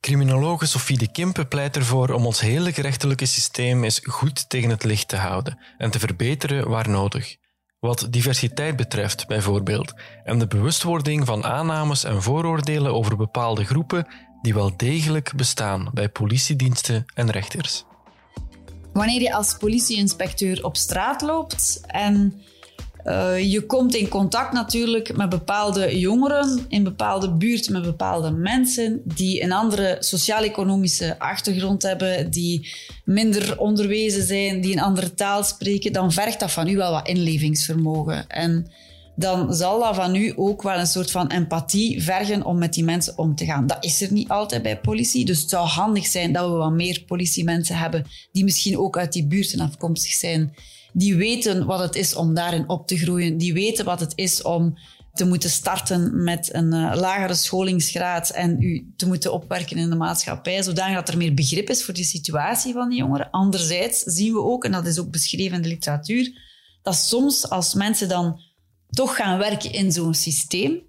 Criminologe 0.00 0.66
Sophie 0.66 0.98
de 0.98 1.10
Kimpe 1.10 1.46
pleit 1.46 1.76
ervoor 1.76 2.10
om 2.10 2.26
ons 2.26 2.40
hele 2.40 2.72
gerechtelijke 2.72 3.26
systeem 3.26 3.84
eens 3.84 4.00
goed 4.02 4.48
tegen 4.48 4.70
het 4.70 4.84
licht 4.84 5.08
te 5.08 5.16
houden 5.16 5.58
en 5.78 5.90
te 5.90 5.98
verbeteren 5.98 6.68
waar 6.68 6.88
nodig. 6.88 7.36
Wat 7.80 8.06
diversiteit 8.10 8.76
betreft, 8.76 9.26
bijvoorbeeld, 9.26 9.94
en 10.24 10.38
de 10.38 10.46
bewustwording 10.46 11.26
van 11.26 11.44
aannames 11.44 12.04
en 12.04 12.22
vooroordelen 12.22 12.94
over 12.94 13.16
bepaalde 13.16 13.64
groepen 13.64 14.06
die 14.42 14.54
wel 14.54 14.76
degelijk 14.76 15.32
bestaan 15.36 15.90
bij 15.92 16.08
politiediensten 16.08 17.04
en 17.14 17.30
rechters. 17.30 17.84
Wanneer 18.92 19.20
je 19.20 19.34
als 19.34 19.56
politieinspecteur 19.56 20.64
op 20.64 20.76
straat 20.76 21.22
loopt 21.22 21.80
en 21.86 22.42
uh, 23.04 23.52
je 23.52 23.66
komt 23.66 23.94
in 23.94 24.08
contact 24.08 24.52
natuurlijk 24.52 25.16
met 25.16 25.28
bepaalde 25.28 25.98
jongeren 25.98 26.64
in 26.68 26.84
bepaalde 26.84 27.32
buurten, 27.32 27.72
met 27.72 27.82
bepaalde 27.82 28.30
mensen 28.30 29.00
die 29.04 29.42
een 29.42 29.52
andere 29.52 29.96
sociaal-economische 30.00 31.18
achtergrond 31.18 31.82
hebben, 31.82 32.30
die 32.30 32.74
minder 33.04 33.58
onderwezen 33.58 34.22
zijn, 34.22 34.60
die 34.60 34.72
een 34.72 34.82
andere 34.82 35.14
taal 35.14 35.42
spreken, 35.42 35.92
dan 35.92 36.12
vergt 36.12 36.40
dat 36.40 36.52
van 36.52 36.68
u 36.68 36.76
wel 36.76 36.92
wat 36.92 37.08
inlevingsvermogen. 37.08 38.28
En 38.28 38.66
dan 39.16 39.54
zal 39.54 39.80
dat 39.80 39.94
van 39.94 40.14
u 40.14 40.32
ook 40.36 40.62
wel 40.62 40.78
een 40.78 40.86
soort 40.86 41.10
van 41.10 41.28
empathie 41.28 42.02
vergen 42.02 42.44
om 42.44 42.58
met 42.58 42.72
die 42.72 42.84
mensen 42.84 43.18
om 43.18 43.34
te 43.34 43.44
gaan. 43.44 43.66
Dat 43.66 43.84
is 43.84 44.00
er 44.00 44.12
niet 44.12 44.28
altijd 44.28 44.62
bij 44.62 44.80
politie, 44.80 45.24
dus 45.24 45.40
het 45.40 45.50
zou 45.50 45.66
handig 45.66 46.06
zijn 46.06 46.32
dat 46.32 46.50
we 46.50 46.56
wat 46.56 46.72
meer 46.72 47.02
politiemensen 47.06 47.76
hebben 47.76 48.06
die 48.32 48.44
misschien 48.44 48.78
ook 48.78 48.98
uit 48.98 49.12
die 49.12 49.26
buurten 49.26 49.60
afkomstig 49.60 50.12
zijn 50.12 50.54
die 50.94 51.14
weten 51.14 51.66
wat 51.66 51.78
het 51.78 51.94
is 51.94 52.14
om 52.14 52.34
daarin 52.34 52.68
op 52.68 52.86
te 52.86 52.96
groeien. 52.96 53.38
Die 53.38 53.52
weten 53.52 53.84
wat 53.84 54.00
het 54.00 54.12
is 54.14 54.42
om 54.42 54.78
te 55.12 55.26
moeten 55.26 55.50
starten 55.50 56.24
met 56.24 56.54
een 56.54 56.74
uh, 56.74 56.92
lagere 56.94 57.34
scholingsgraad 57.34 58.30
en 58.30 58.62
u 58.62 58.92
te 58.96 59.06
moeten 59.06 59.32
opwerken 59.32 59.76
in 59.76 59.90
de 59.90 59.96
maatschappij, 59.96 60.62
zodat 60.62 61.08
er 61.08 61.16
meer 61.16 61.34
begrip 61.34 61.70
is 61.70 61.84
voor 61.84 61.94
die 61.94 62.04
situatie 62.04 62.72
van 62.72 62.88
die 62.88 62.98
jongeren. 62.98 63.30
Anderzijds 63.30 63.98
zien 63.98 64.32
we 64.32 64.42
ook, 64.42 64.64
en 64.64 64.72
dat 64.72 64.86
is 64.86 64.98
ook 64.98 65.10
beschreven 65.10 65.56
in 65.56 65.62
de 65.62 65.68
literatuur, 65.68 66.32
dat 66.82 66.96
soms 66.96 67.50
als 67.50 67.74
mensen 67.74 68.08
dan 68.08 68.40
toch 68.90 69.16
gaan 69.16 69.38
werken 69.38 69.72
in 69.72 69.92
zo'n 69.92 70.14
systeem, 70.14 70.82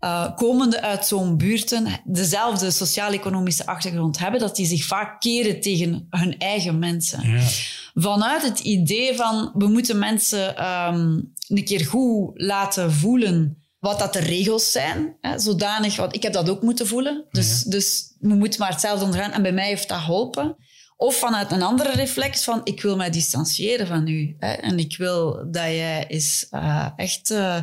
uh, 0.00 0.36
komende 0.36 0.80
uit 0.80 1.06
zo'n 1.06 1.36
buurten 1.36 2.00
dezelfde 2.04 2.70
sociaal-economische 2.70 3.66
achtergrond 3.66 4.18
hebben, 4.18 4.40
dat 4.40 4.56
die 4.56 4.66
zich 4.66 4.84
vaak 4.84 5.20
keren 5.20 5.60
tegen 5.60 6.06
hun 6.10 6.38
eigen 6.38 6.78
mensen. 6.78 7.30
Ja. 7.30 7.48
Vanuit 7.94 8.42
het 8.42 8.58
idee 8.58 9.14
van 9.14 9.52
we 9.54 9.66
moeten 9.66 9.98
mensen 9.98 10.64
um, 10.64 11.32
een 11.48 11.64
keer 11.64 11.84
goed 11.84 12.30
laten 12.34 12.92
voelen 12.92 13.62
wat 13.78 13.98
dat 13.98 14.12
de 14.12 14.18
regels 14.18 14.72
zijn, 14.72 15.16
hè, 15.20 15.38
zodanig, 15.38 15.96
want 15.96 16.14
ik 16.14 16.22
heb 16.22 16.32
dat 16.32 16.50
ook 16.50 16.62
moeten 16.62 16.86
voelen, 16.86 17.24
dus, 17.30 17.62
dus 17.62 18.14
we 18.18 18.34
moeten 18.34 18.60
maar 18.60 18.70
hetzelfde 18.70 19.04
ondergaan. 19.04 19.32
En 19.32 19.42
bij 19.42 19.52
mij 19.52 19.66
heeft 19.66 19.88
dat 19.88 19.98
geholpen. 19.98 20.56
Of 20.96 21.16
vanuit 21.16 21.52
een 21.52 21.62
andere 21.62 21.92
reflex 21.92 22.44
van 22.44 22.60
ik 22.64 22.82
wil 22.82 22.96
mij 22.96 23.10
distancieren 23.10 23.86
van 23.86 24.06
u. 24.06 24.36
Hè, 24.38 24.52
en 24.52 24.78
ik 24.78 24.96
wil 24.96 25.50
dat 25.50 25.64
jij 25.64 26.04
is 26.08 26.46
uh, 26.50 26.88
echt 26.96 27.30
uh, 27.30 27.60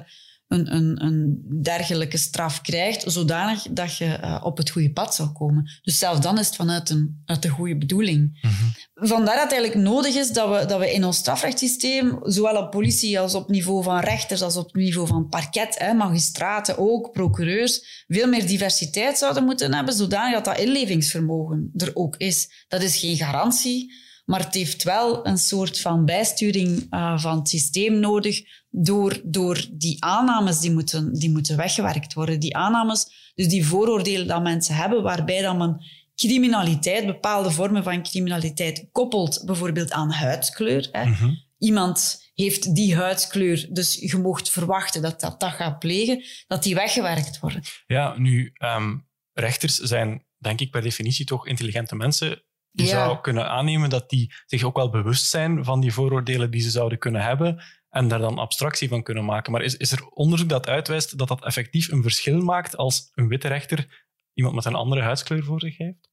een, 0.49 0.75
een, 0.75 1.03
een 1.03 1.45
dergelijke 1.61 2.17
straf 2.17 2.61
krijgt, 2.61 3.11
zodanig 3.11 3.61
dat 3.71 3.97
je 3.97 4.19
uh, 4.23 4.41
op 4.43 4.57
het 4.57 4.69
goede 4.69 4.91
pad 4.91 5.15
zal 5.15 5.31
komen. 5.31 5.79
Dus 5.81 5.97
zelfs 5.97 6.21
dan 6.21 6.39
is 6.39 6.45
het 6.45 6.55
vanuit 6.55 6.89
een, 6.89 7.21
uit 7.25 7.41
de 7.41 7.49
goede 7.49 7.77
bedoeling. 7.77 8.39
Mhm. 8.41 9.07
Vandaar 9.07 9.35
dat 9.35 9.43
het 9.43 9.51
eigenlijk 9.51 9.83
nodig 9.83 10.15
is 10.15 10.31
dat 10.31 10.49
we, 10.49 10.65
dat 10.65 10.79
we 10.79 10.93
in 10.93 11.03
ons 11.05 11.17
strafrechtssysteem, 11.17 12.19
zowel 12.23 12.63
op 12.63 12.71
politie 12.71 13.19
als 13.19 13.35
op 13.35 13.49
niveau 13.49 13.83
van 13.83 13.99
rechters, 13.99 14.41
als 14.41 14.57
op 14.57 14.75
niveau 14.75 15.07
van 15.07 15.27
parket, 15.27 15.79
hè, 15.79 15.93
magistraten 15.93 16.77
ook, 16.77 17.11
procureurs, 17.11 18.03
veel 18.07 18.27
meer 18.27 18.47
diversiteit 18.47 19.17
zouden 19.17 19.43
moeten 19.43 19.73
hebben, 19.73 19.93
zodanig 19.93 20.33
dat 20.33 20.45
dat 20.45 20.59
inlevingsvermogen 20.59 21.71
er 21.75 21.91
ook 21.93 22.15
is. 22.15 22.65
Dat 22.67 22.83
is 22.83 22.97
geen 22.97 23.17
garantie, 23.17 23.93
maar 24.29 24.39
het 24.39 24.53
heeft 24.53 24.83
wel 24.83 25.27
een 25.27 25.37
soort 25.37 25.79
van 25.79 26.05
bijsturing 26.05 26.87
uh, 26.89 27.19
van 27.19 27.37
het 27.37 27.49
systeem 27.49 27.99
nodig 27.99 28.41
door, 28.69 29.21
door 29.23 29.65
die 29.71 30.03
aannames 30.03 30.59
die 30.59 30.71
moeten, 30.71 31.13
die 31.13 31.31
moeten 31.31 31.57
weggewerkt 31.57 32.13
worden. 32.13 32.39
Die 32.39 32.55
aannames, 32.55 33.31
dus 33.35 33.47
die 33.47 33.65
vooroordelen 33.65 34.27
dat 34.27 34.43
mensen 34.43 34.75
hebben, 34.75 35.03
waarbij 35.03 35.41
dan 35.41 35.57
men 35.57 35.85
criminaliteit, 36.15 37.05
bepaalde 37.05 37.51
vormen 37.51 37.83
van 37.83 38.03
criminaliteit, 38.03 38.87
koppelt 38.91 39.43
bijvoorbeeld 39.45 39.91
aan 39.91 40.11
huidskleur. 40.11 40.87
Hè. 40.91 41.05
Mhm. 41.05 41.33
Iemand 41.57 42.29
heeft 42.33 42.75
die 42.75 42.95
huidskleur, 42.95 43.67
dus 43.69 43.93
je 43.93 44.17
mocht 44.17 44.49
verwachten 44.49 45.01
dat 45.01 45.19
dat, 45.19 45.39
dat 45.39 45.51
gaat 45.51 45.79
plegen, 45.79 46.23
dat 46.47 46.63
die 46.63 46.75
weggewerkt 46.75 47.39
worden. 47.39 47.61
Ja, 47.87 48.17
nu, 48.17 48.53
um, 48.57 49.07
rechters 49.33 49.75
zijn 49.75 50.25
denk 50.37 50.59
ik 50.59 50.71
per 50.71 50.81
definitie 50.81 51.25
toch 51.25 51.47
intelligente 51.47 51.95
mensen. 51.95 52.43
Je 52.71 52.83
Ja. 52.83 52.89
zou 52.89 53.21
kunnen 53.21 53.49
aannemen 53.49 53.89
dat 53.89 54.09
die 54.09 54.33
zich 54.45 54.63
ook 54.63 54.75
wel 54.75 54.89
bewust 54.89 55.29
zijn 55.29 55.63
van 55.63 55.79
die 55.79 55.93
vooroordelen 55.93 56.51
die 56.51 56.61
ze 56.61 56.69
zouden 56.69 56.99
kunnen 56.99 57.21
hebben 57.21 57.63
en 57.89 58.07
daar 58.07 58.19
dan 58.19 58.37
abstractie 58.37 58.89
van 58.89 59.03
kunnen 59.03 59.25
maken. 59.25 59.51
Maar 59.51 59.61
is, 59.61 59.77
is 59.77 59.91
er 59.91 60.07
onderzoek 60.09 60.49
dat 60.49 60.67
uitwijst 60.67 61.17
dat 61.17 61.27
dat 61.27 61.45
effectief 61.45 61.91
een 61.91 62.01
verschil 62.01 62.41
maakt 62.41 62.77
als 62.77 63.11
een 63.13 63.27
witte 63.27 63.47
rechter 63.47 64.07
iemand 64.33 64.55
met 64.55 64.65
een 64.65 64.75
andere 64.75 65.01
huidskleur 65.01 65.43
voor 65.43 65.59
zich 65.59 65.77
heeft? 65.77 66.07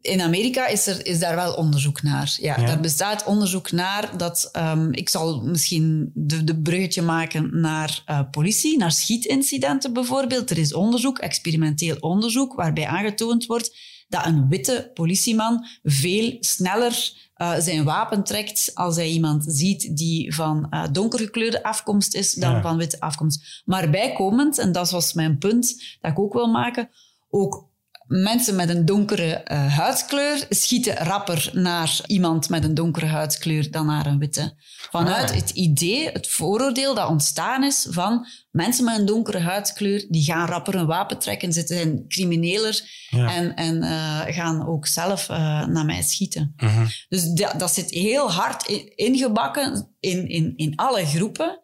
In 0.00 0.20
Amerika 0.20 0.66
is, 0.66 0.86
er, 0.86 1.06
is 1.06 1.18
daar 1.18 1.34
wel 1.34 1.54
onderzoek 1.54 2.02
naar. 2.02 2.36
Ja, 2.40 2.60
Ja. 2.60 2.66
Daar 2.66 2.80
bestaat 2.80 3.24
onderzoek 3.24 3.70
naar 3.72 4.16
dat... 4.16 4.48
ehm, 4.52 4.92
ik 4.92 5.08
zal 5.08 5.40
misschien 5.40 6.10
de, 6.14 6.44
de 6.44 6.60
bruggetje 6.60 7.02
maken 7.02 7.60
naar 7.60 8.02
eh, 8.04 8.20
politie, 8.30 8.78
naar 8.78 8.92
schietincidenten 8.92 9.92
bijvoorbeeld. 9.92 10.50
Er 10.50 10.58
is 10.58 10.74
onderzoek, 10.74 11.18
experimenteel 11.18 11.96
onderzoek, 12.00 12.54
waarbij 12.54 12.86
aangetoond 12.86 13.46
wordt 13.46 13.76
dat 14.08 14.26
een 14.26 14.48
witte 14.48 14.90
politieman 14.94 15.66
veel 15.82 16.36
sneller 16.40 17.12
eh, 17.34 17.54
zijn 17.58 17.84
wapen 17.84 18.24
trekt 18.24 18.70
als 18.74 18.96
hij 18.96 19.08
iemand 19.08 19.44
ziet 19.48 19.96
die 19.96 20.34
van 20.34 20.66
eh, 20.70 20.84
donkergekleurde 20.92 21.62
afkomst 21.62 22.14
is 22.14 22.32
dan 22.32 22.52
Ja. 22.52 22.62
van 22.62 22.76
witte 22.76 23.00
afkomst. 23.00 23.62
Maar 23.64 23.90
bijkomend, 23.90 24.58
en 24.58 24.72
dat 24.72 24.90
was 24.90 25.12
mijn 25.12 25.38
punt 25.38 25.96
dat 26.00 26.10
ik 26.10 26.18
ook 26.18 26.32
wil 26.32 26.46
maken, 26.50 26.88
ook 27.30 27.67
mensen 28.08 28.56
met 28.56 28.68
een 28.68 28.84
donkere 28.84 29.32
eh, 29.32 29.76
huidskleur 29.76 30.46
schieten 30.48 30.94
rapper 30.96 31.50
naar 31.52 32.00
iemand 32.06 32.48
met 32.48 32.64
een 32.64 32.74
donkere 32.74 33.06
huidskleur 33.06 33.70
dan 33.70 33.86
naar 33.86 34.06
een 34.06 34.18
witte. 34.18 34.54
Vanuit 34.90 35.30
Ah. 35.30 35.36
het 35.36 35.50
idee, 35.50 36.10
het 36.10 36.28
vooroordeel 36.28 36.94
dat 36.94 37.08
ontstaan 37.08 37.64
is 37.64 37.86
van 37.90 38.26
mensen 38.50 38.84
met 38.84 38.98
een 38.98 39.06
donkere 39.06 39.38
huidskleur, 39.38 40.06
die 40.08 40.24
gaan 40.24 40.48
rapper 40.48 40.74
een 40.74 40.86
wapen 40.86 41.18
trekken, 41.18 41.52
ze 41.52 41.62
zijn 41.66 42.04
crimineler 42.08 42.82
Ja. 43.10 43.34
en, 43.34 43.54
en 43.54 43.82
eh, 43.82 44.20
gaan 44.34 44.66
ook 44.68 44.86
zelf 44.86 45.28
eh, 45.28 45.66
naar 45.66 45.84
mij 45.84 46.02
schieten. 46.02 46.52
Mhm. 46.56 46.86
Dus 47.08 47.22
dat, 47.24 47.58
dat 47.58 47.74
zit 47.74 47.90
heel 47.90 48.32
hard 48.32 48.66
in- 48.68 48.96
ingebakken 48.96 49.94
in, 50.00 50.28
in, 50.28 50.52
in 50.56 50.76
alle 50.76 51.06
groepen, 51.06 51.62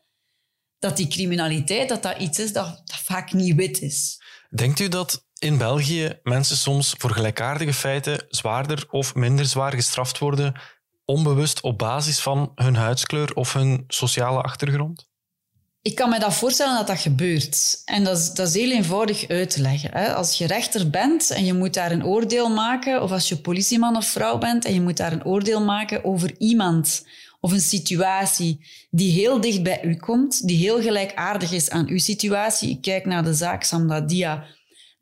dat 0.79 0.97
die 0.97 1.09
criminaliteit 1.09 1.89
dat 1.89 2.03
dat 2.03 2.19
iets 2.19 2.39
is 2.39 2.53
dat, 2.53 2.67
dat 2.85 2.97
vaak 2.99 3.33
niet 3.33 3.55
wit 3.55 3.81
is. 3.81 4.23
Denkt 4.51 4.81
u 4.81 4.89
dat 4.89 5.24
in 5.39 5.59
België 5.59 6.19
mensen 6.23 6.57
soms 6.57 6.95
voor 6.99 7.11
gelijkaardige 7.11 7.73
feiten 7.73 8.25
zwaarder 8.29 8.87
of 8.91 9.15
minder 9.15 9.47
zwaar 9.47 9.73
gestraft 9.73 10.19
worden, 10.19 10.55
onbewust 11.05 11.61
op 11.61 11.79
basis 11.79 12.21
van 12.21 12.53
hun 12.55 12.77
huidskleur 12.77 13.35
of 13.35 13.53
hun 13.53 13.85
sociale 13.89 14.43
achtergrond? 14.43 15.09
Ik 15.83 15.95
kan 15.95 16.11
me 16.11 16.19
dat 16.19 16.35
voorstellen 16.35 16.77
dat 16.77 16.87
dat 16.87 16.99
gebeurt. 16.99 17.83
En 17.85 18.05
dat 18.05 18.19
is, 18.19 18.33
dat 18.33 18.49
is 18.49 18.55
heel 18.55 18.71
eenvoudig 18.71 19.29
uit 19.29 19.51
te 19.51 19.61
leggen. 19.61 19.91
Hè. 19.93 20.15
Als 20.15 20.39
je 20.39 20.47
rechter 20.47 20.91
bent 20.91 21.31
en 21.31 21.45
je 21.45 21.55
moet 21.55 21.75
daar 21.75 21.93
een 21.93 22.05
oordeel 22.05 22.49
maken, 22.49 23.03
of 23.03 23.11
als 23.11 23.29
je 23.29 23.37
politieman 23.37 23.97
of 23.97 24.07
vrouw 24.07 24.39
bent 24.39 24.65
en 24.65 24.75
je 24.75 24.81
moet 24.81 24.97
daar 24.97 25.13
een 25.13 25.25
oordeel 25.25 25.65
maken 25.65 26.05
over 26.05 26.35
iemand 26.39 27.07
of 27.41 27.53
een 27.53 27.61
situatie 27.61 28.67
die 28.91 29.13
heel 29.13 29.41
dicht 29.41 29.63
bij 29.63 29.85
u 29.85 29.97
komt, 29.97 30.47
die 30.47 30.57
heel 30.57 30.81
gelijkaardig 30.81 31.53
is 31.53 31.71
aan 31.71 31.89
uw 31.89 31.99
situatie. 31.99 32.71
Ik 32.71 32.81
kijk 32.81 33.05
naar 33.05 33.25
de 33.25 33.35
zaak 33.35 33.63
Samdadia. 33.63 34.45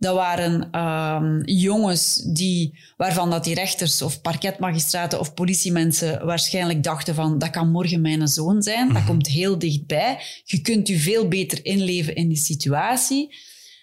Dat 0.03 0.15
waren 0.15 0.69
ehm, 0.71 1.41
jongens 1.45 2.23
die, 2.27 2.79
waarvan 2.97 3.31
dat 3.31 3.45
die 3.45 3.55
rechters 3.55 4.03
of 4.03 4.21
parketmagistraten 4.21 5.21
of 5.21 5.35
politiemensen 5.35 6.27
waarschijnlijk 6.27 6.83
dachten 6.83 7.15
van 7.15 7.39
dat 7.39 7.51
kan 7.51 7.71
morgen 7.71 8.01
mijn 8.01 8.29
zoon 8.29 8.63
zijn. 8.63 8.93
Dat 8.93 9.05
komt 9.05 9.27
heel 9.27 9.59
dichtbij. 9.59 10.19
Je 10.45 10.61
kunt 10.61 10.89
u 10.89 10.99
veel 10.99 11.29
beter 11.29 11.65
inleven 11.65 12.15
in 12.15 12.29
die 12.29 12.37
situatie. 12.37 13.35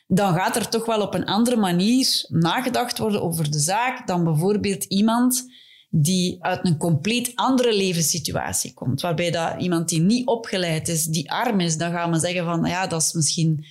Dan 0.07 0.33
gaat 0.33 0.55
er 0.55 0.69
toch 0.69 0.85
wel 0.85 1.01
op 1.01 1.13
een 1.13 1.25
andere 1.25 1.55
manier 1.55 2.25
nagedacht 2.27 2.97
worden 2.97 3.21
over 3.21 3.51
de 3.51 3.59
zaak 3.59 4.07
dan 4.07 4.23
bijvoorbeeld 4.23 4.83
iemand 4.83 5.45
die 5.89 6.37
uit 6.39 6.65
een 6.65 6.77
compleet 6.77 7.31
andere 7.35 7.75
levenssituatie 7.75 8.73
komt. 8.73 9.01
Waarbij 9.01 9.31
dat 9.31 9.61
iemand 9.61 9.89
die 9.89 10.01
niet 10.01 10.27
opgeleid 10.27 10.87
is, 10.87 11.03
die 11.03 11.31
arm 11.31 11.59
is, 11.59 11.77
dan 11.77 11.91
gaan 11.91 12.11
we 12.11 12.19
zeggen 12.19 12.43
van 12.45 12.65
ja, 12.65 12.87
dat 12.87 13.01
is 13.01 13.13
misschien 13.13 13.65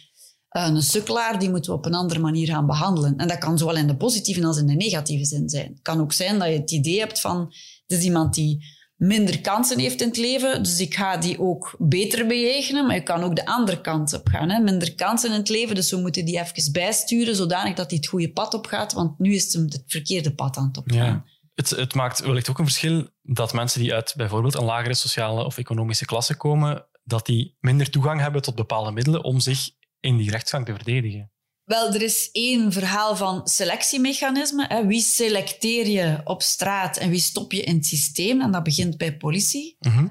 een 0.48 0.82
sukkelaar, 0.82 1.38
die 1.38 1.50
moeten 1.50 1.72
we 1.72 1.78
op 1.78 1.86
een 1.86 1.94
andere 1.94 2.20
manier 2.20 2.46
gaan 2.46 2.66
behandelen. 2.66 3.16
En 3.16 3.28
dat 3.28 3.38
kan 3.38 3.58
zowel 3.58 3.76
in 3.76 3.86
de 3.86 3.96
positieve 3.96 4.46
als 4.46 4.58
in 4.58 4.66
de 4.66 4.74
negatieve 4.74 5.24
zin 5.24 5.48
zijn. 5.48 5.68
Het 5.68 5.82
kan 5.82 6.00
ook 6.00 6.12
zijn 6.12 6.38
dat 6.38 6.48
je 6.48 6.54
het 6.54 6.70
idee 6.70 6.98
hebt 6.98 7.20
van, 7.20 7.40
het 7.86 7.98
is 7.98 8.04
iemand 8.04 8.34
die 8.34 8.76
minder 8.98 9.40
kansen 9.40 9.78
heeft 9.78 10.00
in 10.00 10.08
het 10.08 10.16
leven, 10.16 10.62
dus 10.62 10.80
ik 10.80 10.94
ga 10.94 11.16
die 11.16 11.40
ook 11.40 11.76
beter 11.78 12.26
bejegenen, 12.26 12.86
maar 12.86 12.94
je 12.94 13.02
kan 13.02 13.22
ook 13.22 13.36
de 13.36 13.46
andere 13.46 13.80
kant 13.80 14.12
op 14.12 14.28
gaan. 14.28 14.50
Hè? 14.50 14.58
Minder 14.58 14.94
kansen 14.94 15.30
in 15.30 15.36
het 15.36 15.48
leven, 15.48 15.74
dus 15.74 15.90
we 15.90 15.96
moeten 15.96 16.24
die 16.24 16.40
even 16.40 16.72
bijsturen, 16.72 17.36
zodanig 17.36 17.74
dat 17.74 17.90
hij 17.90 17.98
het 17.98 18.08
goede 18.08 18.32
pad 18.32 18.54
op 18.54 18.66
gaat, 18.66 18.92
want 18.92 19.18
nu 19.18 19.34
is 19.34 19.52
hem 19.52 19.64
het 19.64 19.82
verkeerde 19.86 20.34
pad 20.34 20.56
aan 20.56 20.66
het 20.66 20.76
opgaan. 20.76 21.06
Ja. 21.06 21.24
Het, 21.54 21.70
het 21.70 21.94
maakt 21.94 22.20
wellicht 22.20 22.50
ook 22.50 22.58
een 22.58 22.64
verschil 22.64 23.08
dat 23.22 23.52
mensen 23.52 23.80
die 23.80 23.94
uit 23.94 24.14
bijvoorbeeld 24.16 24.54
een 24.54 24.64
lagere 24.64 24.94
sociale 24.94 25.44
of 25.44 25.58
economische 25.58 26.04
klasse 26.04 26.36
komen, 26.36 26.86
dat 27.04 27.26
die 27.26 27.56
minder 27.60 27.90
toegang 27.90 28.20
hebben 28.20 28.42
tot 28.42 28.54
bepaalde 28.54 28.92
middelen 28.92 29.24
om 29.24 29.40
zich 29.40 29.70
in 30.00 30.16
die 30.16 30.30
rechtsgang 30.30 30.64
te 30.66 30.74
verdedigen. 30.74 31.30
Wel, 31.64 31.94
er 31.94 32.02
is 32.02 32.28
één 32.32 32.72
verhaal 32.72 33.16
van 33.16 33.48
selectiemechanismen. 33.48 34.68
Hè. 34.68 34.86
Wie 34.86 35.00
selecteer 35.00 35.88
je 35.88 36.20
op 36.24 36.42
straat 36.42 36.96
en 36.96 37.10
wie 37.10 37.20
stop 37.20 37.52
je 37.52 37.62
in 37.62 37.74
het 37.74 37.86
systeem? 37.86 38.40
En 38.40 38.50
dat 38.50 38.62
begint 38.62 38.96
bij 38.96 39.16
politie. 39.16 39.76
Mhm. 39.80 40.06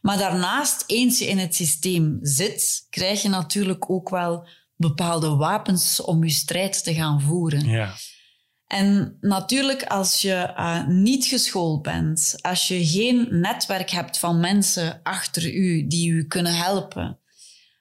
Maar 0.00 0.18
daarnaast, 0.18 0.84
eens 0.86 1.18
je 1.18 1.26
in 1.26 1.38
het 1.38 1.54
systeem 1.54 2.18
zit, 2.22 2.86
krijg 2.90 3.22
je 3.22 3.28
natuurlijk 3.28 3.90
ook 3.90 4.08
wel 4.08 4.46
bepaalde 4.76 5.28
wapens 5.28 6.00
om 6.00 6.24
je 6.24 6.30
strijd 6.30 6.84
te 6.84 6.94
gaan 6.94 7.20
voeren. 7.20 7.68
Ja. 7.68 7.94
En 8.66 9.16
natuurlijk, 9.20 9.82
als 9.84 10.22
je 10.22 10.34
eh, 10.34 10.86
niet 10.86 11.24
geschoold 11.24 11.82
bent, 11.82 12.34
als 12.40 12.68
je 12.68 12.86
geen 12.86 13.28
netwerk 13.30 13.90
hebt 13.90 14.18
van 14.18 14.40
mensen 14.40 15.00
achter 15.02 15.54
u 15.54 15.86
die 15.86 16.10
u 16.10 16.26
kunnen 16.26 16.54
helpen, 16.54 17.18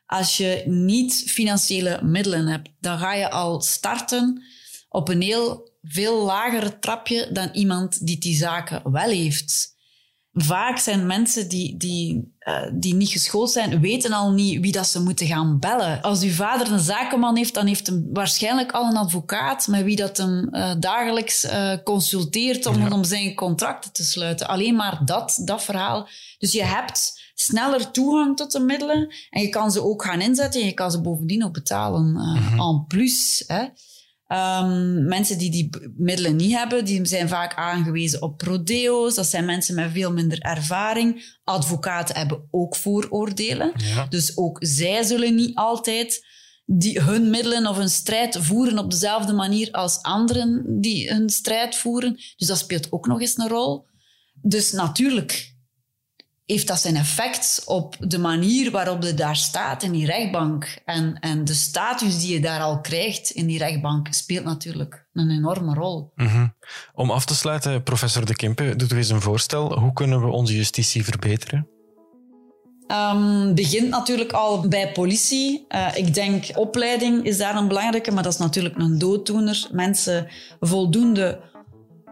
als 0.06 0.38
je 0.38 0.64
niet 0.66 1.24
financiële 1.28 2.00
middelen 2.04 2.48
hebt, 2.48 2.70
dan 2.80 2.98
ga 3.00 3.14
je 3.14 3.30
al 3.32 3.62
starten 3.62 4.44
op 4.90 5.10
een 5.10 5.22
heel 5.22 5.74
veel 5.82 6.26
lagere 6.26 6.80
trapje 6.80 7.30
dan 7.32 7.50
iemand 7.54 8.06
die 8.06 8.18
die 8.18 8.36
zaken 8.38 8.92
wel 8.92 9.10
heeft. 9.10 9.74
Vaak 10.38 10.78
zijn 10.78 11.06
mensen 11.06 11.50
die, 11.50 11.78
die, 11.78 12.36
eh, 12.40 12.62
die 12.74 12.94
niet 12.94 13.10
geschoold 13.10 13.52
zijn, 13.52 13.82
weten 13.82 14.12
al 14.12 14.32
niet 14.32 14.60
wie 14.62 14.72
dat 14.72 14.88
ze 14.88 15.02
moeten 15.02 15.28
gaan 15.28 15.60
bellen. 15.60 16.02
Als 16.02 16.22
uw 16.22 16.32
vader 16.32 16.72
een 16.72 16.80
zakenman 16.80 17.36
heeft, 17.38 17.54
dan 17.54 17.66
heeft 17.68 17.88
hem 17.88 18.10
waarschijnlijk 18.14 18.72
al 18.72 18.90
een 18.90 18.98
advocaat 18.98 19.68
met 19.68 19.84
wie 19.84 19.96
dat 19.96 20.18
hem 20.18 20.50
eh, 20.52 20.72
dagelijks 20.80 21.44
eh, 21.44 21.74
consulteert 21.84 22.66
om, 22.66 22.78
Ja. 22.82 22.90
om 22.90 23.04
zijn 23.04 23.36
contracten 23.36 23.92
te 23.92 24.04
sluiten. 24.04 24.48
Alleen 24.48 24.76
maar 24.76 25.02
dat, 25.06 25.42
dat 25.46 25.64
verhaal. 25.64 26.08
Dus 26.38 26.52
je 26.52 26.64
hebt 26.64 27.24
sneller 27.46 27.92
toegang 27.92 28.38
tot 28.38 28.52
de 28.52 28.60
middelen 28.60 29.14
en 29.30 29.42
je 29.42 29.50
kan 29.50 29.72
ze 29.72 29.84
ook 29.84 30.04
gaan 30.04 30.22
inzetten 30.22 30.62
en 30.62 30.68
je 30.68 30.74
kan 30.74 30.92
ze 30.92 31.02
bovendien 31.02 31.44
ook 31.44 31.54
betalen 31.54 32.16
eh, 32.16 32.60
en 32.60 32.86
plus. 32.88 33.44
Hè. 33.48 33.66
Ehm, 34.28 35.08
mensen 35.08 35.38
die 35.38 35.52
die 35.52 35.70
middelen 35.98 36.36
niet 36.36 36.56
hebben, 36.56 36.86
die 36.86 37.06
zijn 37.06 37.28
vaak 37.28 37.56
aangewezen 37.56 38.22
op 38.22 38.38
prodeo's. 38.38 39.16
Dat 39.16 39.28
zijn 39.28 39.46
mensen 39.46 39.76
met 39.76 39.92
veel 39.92 40.12
minder 40.12 40.40
ervaring. 40.40 41.38
Advocaten 41.44 42.16
hebben 42.16 42.48
ook 42.52 42.76
vooroordelen. 42.76 43.72
Ja. 43.76 44.06
Dus 44.06 44.38
ook 44.38 44.58
zij 44.62 45.04
zullen 45.04 45.36
niet 45.36 45.56
altijd 45.56 46.26
die, 46.66 47.02
hun 47.02 47.30
middelen 47.30 47.68
of 47.68 47.78
hun 47.78 47.90
strijd 47.90 48.38
voeren 48.40 48.78
op 48.78 48.92
dezelfde 48.92 49.34
manier 49.34 49.72
als 49.72 50.02
anderen 50.02 50.80
die 50.82 51.14
hun 51.14 51.30
strijd 51.30 51.76
voeren. 51.76 52.14
Dus 52.38 52.48
dat 52.48 52.58
speelt 52.58 52.92
ook 52.92 53.08
nog 53.08 53.22
eens 53.22 53.38
een 53.38 53.48
rol. 53.48 53.86
Dus 54.42 54.72
natuurlijk 54.72 55.55
heeft 56.46 56.68
dat 56.68 56.80
zijn 56.80 56.96
effect 56.96 57.62
op 57.66 57.96
de 58.00 58.18
manier 58.18 58.72
waarop 58.72 59.04
je 59.04 59.14
daar 59.14 59.36
staat 59.36 59.84
in 59.84 59.92
die 59.92 60.06
rechtbank. 60.06 60.82
En, 60.86 61.18
en 61.20 61.46
de 61.46 61.54
status 61.54 62.20
die 62.20 62.34
je 62.34 62.40
daar 62.40 62.62
al 62.62 62.82
krijgt 62.82 63.30
in 63.30 63.46
die 63.46 63.58
rechtbank 63.58 64.08
speelt 64.14 64.46
natuurlijk 64.46 65.08
een 65.14 65.30
enorme 65.30 65.74
rol. 65.74 66.12
Mhm. 66.16 66.48
Om 66.94 67.12
af 67.12 67.26
te 67.26 67.36
sluiten, 67.36 67.84
professor 67.84 68.26
De 68.26 68.36
Kimpe, 68.36 68.76
doet 68.76 68.92
u 68.92 68.98
eens 68.98 69.10
een 69.10 69.22
voorstel. 69.22 69.80
Hoe 69.80 69.94
kunnen 69.94 70.22
we 70.22 70.28
onze 70.28 70.56
justitie 70.56 71.04
verbeteren? 71.04 71.68
Um, 72.88 73.56
begint 73.56 73.90
natuurlijk 73.90 74.32
al 74.32 74.68
bij 74.68 74.92
politie. 74.92 75.66
Uh, 75.70 75.88
ik 75.96 76.14
denk 76.14 76.46
opleiding 76.54 77.26
is 77.26 77.38
daar 77.38 77.56
een 77.56 77.68
belangrijke, 77.68 78.12
maar 78.12 78.24
dat 78.24 78.34
is 78.34 78.40
natuurlijk 78.40 78.78
een 78.78 78.98
dooddoener. 78.98 79.68
Mensen 79.72 80.28
voldoende 80.60 81.42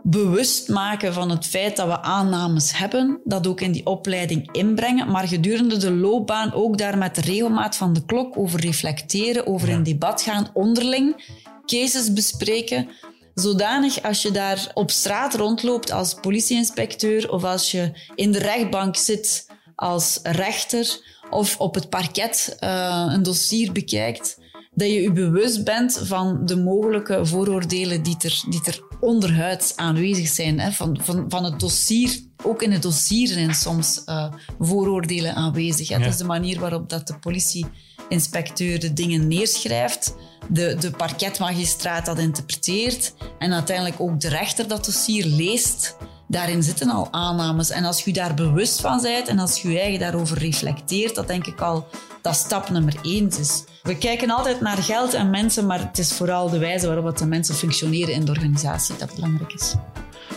bewust 0.03 0.69
maken 0.69 1.13
van 1.13 1.29
het 1.29 1.45
feit 1.45 1.75
dat 1.75 1.87
we 1.87 2.01
aannames 2.01 2.77
hebben, 2.77 3.19
dat 3.23 3.47
ook 3.47 3.61
in 3.61 3.71
die 3.71 3.85
opleiding 3.85 4.51
inbrengen, 4.51 5.11
maar 5.11 5.27
gedurende 5.27 5.77
de 5.77 5.91
loopbaan 5.91 6.53
ook 6.53 6.77
daar 6.77 6.97
met 6.97 7.15
de 7.15 7.21
regelmaat 7.21 7.75
van 7.75 7.93
de 7.93 8.05
klok 8.05 8.37
over 8.37 8.59
reflecteren, 8.59 9.47
over 9.47 9.69
in 9.69 9.83
debat 9.83 10.21
gaan, 10.21 10.49
onderling, 10.53 11.31
cases 11.65 12.13
bespreken, 12.13 12.89
zodanig 13.33 14.01
als 14.01 14.21
je 14.21 14.31
daar 14.31 14.71
op 14.73 14.91
straat 14.91 15.35
rondloopt 15.35 15.91
als 15.91 16.13
politieinspecteur 16.13 17.31
of 17.31 17.43
als 17.43 17.71
je 17.71 17.91
in 18.15 18.31
de 18.31 18.39
rechtbank 18.39 18.95
zit 18.95 19.47
als 19.75 20.19
rechter 20.23 21.01
of 21.29 21.59
op 21.59 21.75
het 21.75 21.89
parket 21.89 22.57
uh, 22.59 23.05
een 23.09 23.23
dossier 23.23 23.71
bekijkt, 23.71 24.37
dat 24.73 24.87
je 24.87 25.01
je 25.01 25.11
bewust 25.11 25.63
bent 25.63 26.01
van 26.03 26.45
de 26.45 26.57
mogelijke 26.57 27.25
vooroordelen 27.25 28.03
die 28.03 28.17
er, 28.19 28.43
die 28.49 28.61
er 28.65 28.83
onderhuids 29.03 29.75
aanwezig 29.75 30.27
zijn. 30.27 30.59
Hè? 30.59 30.71
Van, 30.71 30.99
van, 31.01 31.25
van 31.27 31.43
het 31.43 31.59
dossier, 31.59 32.19
ook 32.43 32.61
in 32.61 32.71
het 32.71 32.81
dossier 32.81 33.27
zijn 33.27 33.55
soms 33.55 34.01
uh, 34.05 34.33
vooroordelen 34.59 35.35
aanwezig. 35.35 35.87
Hè? 35.87 35.95
Ja. 35.95 36.01
Dat 36.01 36.11
is 36.11 36.17
de 36.17 36.23
manier 36.23 36.59
waarop 36.59 36.89
dat 36.89 37.07
de 37.07 37.19
politieinspecteur 37.19 38.79
de 38.79 38.93
dingen 38.93 39.27
neerschrijft, 39.27 40.15
de, 40.49 40.75
de 40.79 40.91
parketmagistraat 40.91 42.05
dat 42.05 42.19
interpreteert 42.19 43.13
en 43.39 43.53
uiteindelijk 43.53 43.99
ook 43.99 44.19
de 44.19 44.29
rechter 44.29 44.67
dat 44.67 44.85
dossier 44.85 45.25
leest 45.25 45.95
daarin 46.27 46.63
zitten 46.63 46.89
al 46.89 47.07
aannames. 47.11 47.69
En 47.69 47.83
als 47.83 48.03
je 48.03 48.13
daar 48.13 48.33
bewust 48.33 48.81
van 48.81 49.01
bent 49.01 49.27
en 49.27 49.39
als 49.39 49.61
je 49.61 49.71
je 49.71 49.79
eigen 49.79 49.99
daarover 49.99 50.37
reflecteert, 50.37 51.15
dat 51.15 51.27
denk 51.27 51.45
ik 51.45 51.61
al 51.61 51.87
dat 52.21 52.35
stap 52.35 52.69
nummer 52.69 52.95
één 53.01 53.29
is. 53.39 53.63
We 53.83 53.97
kijken 53.97 54.29
altijd 54.29 54.61
naar 54.61 54.77
geld 54.77 55.13
en 55.13 55.29
mensen, 55.29 55.65
maar 55.65 55.79
het 55.79 55.97
is 55.97 56.13
vooral 56.13 56.49
de 56.49 56.57
wijze 56.57 56.87
waarop 56.87 57.17
de 57.17 57.25
mensen 57.25 57.55
functioneren 57.55 58.13
in 58.13 58.25
de 58.25 58.31
organisatie 58.31 58.95
dat 58.97 59.15
belangrijk 59.15 59.53
is. 59.53 59.75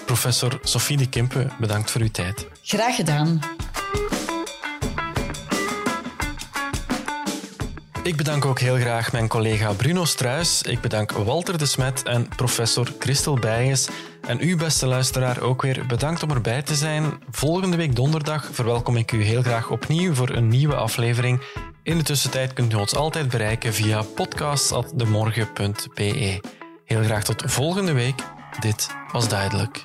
Professor 0.06 0.58
Sophie 0.62 0.96
de 0.96 1.08
Kimpe, 1.08 1.46
bedankt 1.58 1.90
voor 1.90 2.00
uw 2.00 2.10
tijd. 2.10 2.46
Graag 2.62 2.96
gedaan. 2.96 3.40
Ik 8.06 8.16
bedank 8.16 8.44
ook 8.44 8.58
heel 8.58 8.76
graag 8.76 9.12
mijn 9.12 9.28
collega 9.28 9.72
Bruno 9.72 10.04
Struis. 10.04 10.62
Ik 10.62 10.80
bedank 10.80 11.12
Walter 11.12 11.58
de 11.58 11.66
Smet 11.66 12.02
en 12.02 12.28
professor 12.36 12.92
Christel 12.98 13.34
Bijens. 13.34 13.88
En 14.26 14.38
u, 14.40 14.56
beste 14.56 14.86
luisteraar, 14.86 15.40
ook 15.40 15.62
weer 15.62 15.86
bedankt 15.86 16.22
om 16.22 16.30
erbij 16.30 16.62
te 16.62 16.74
zijn. 16.74 17.12
Volgende 17.30 17.76
week 17.76 17.96
donderdag 17.96 18.48
verwelkom 18.52 18.96
ik 18.96 19.12
u 19.12 19.22
heel 19.22 19.42
graag 19.42 19.70
opnieuw 19.70 20.14
voor 20.14 20.28
een 20.28 20.48
nieuwe 20.48 20.74
aflevering. 20.74 21.42
In 21.82 21.98
de 21.98 22.04
tussentijd 22.04 22.52
kunt 22.52 22.72
u 22.72 22.76
ons 22.76 22.94
altijd 22.94 23.28
bereiken 23.28 23.74
via 23.74 24.02
podcast.demorgen.be. 24.02 26.40
Heel 26.84 27.02
graag 27.02 27.24
tot 27.24 27.42
volgende 27.46 27.92
week. 27.92 28.22
Dit 28.60 28.88
was 29.12 29.28
duidelijk. 29.28 29.84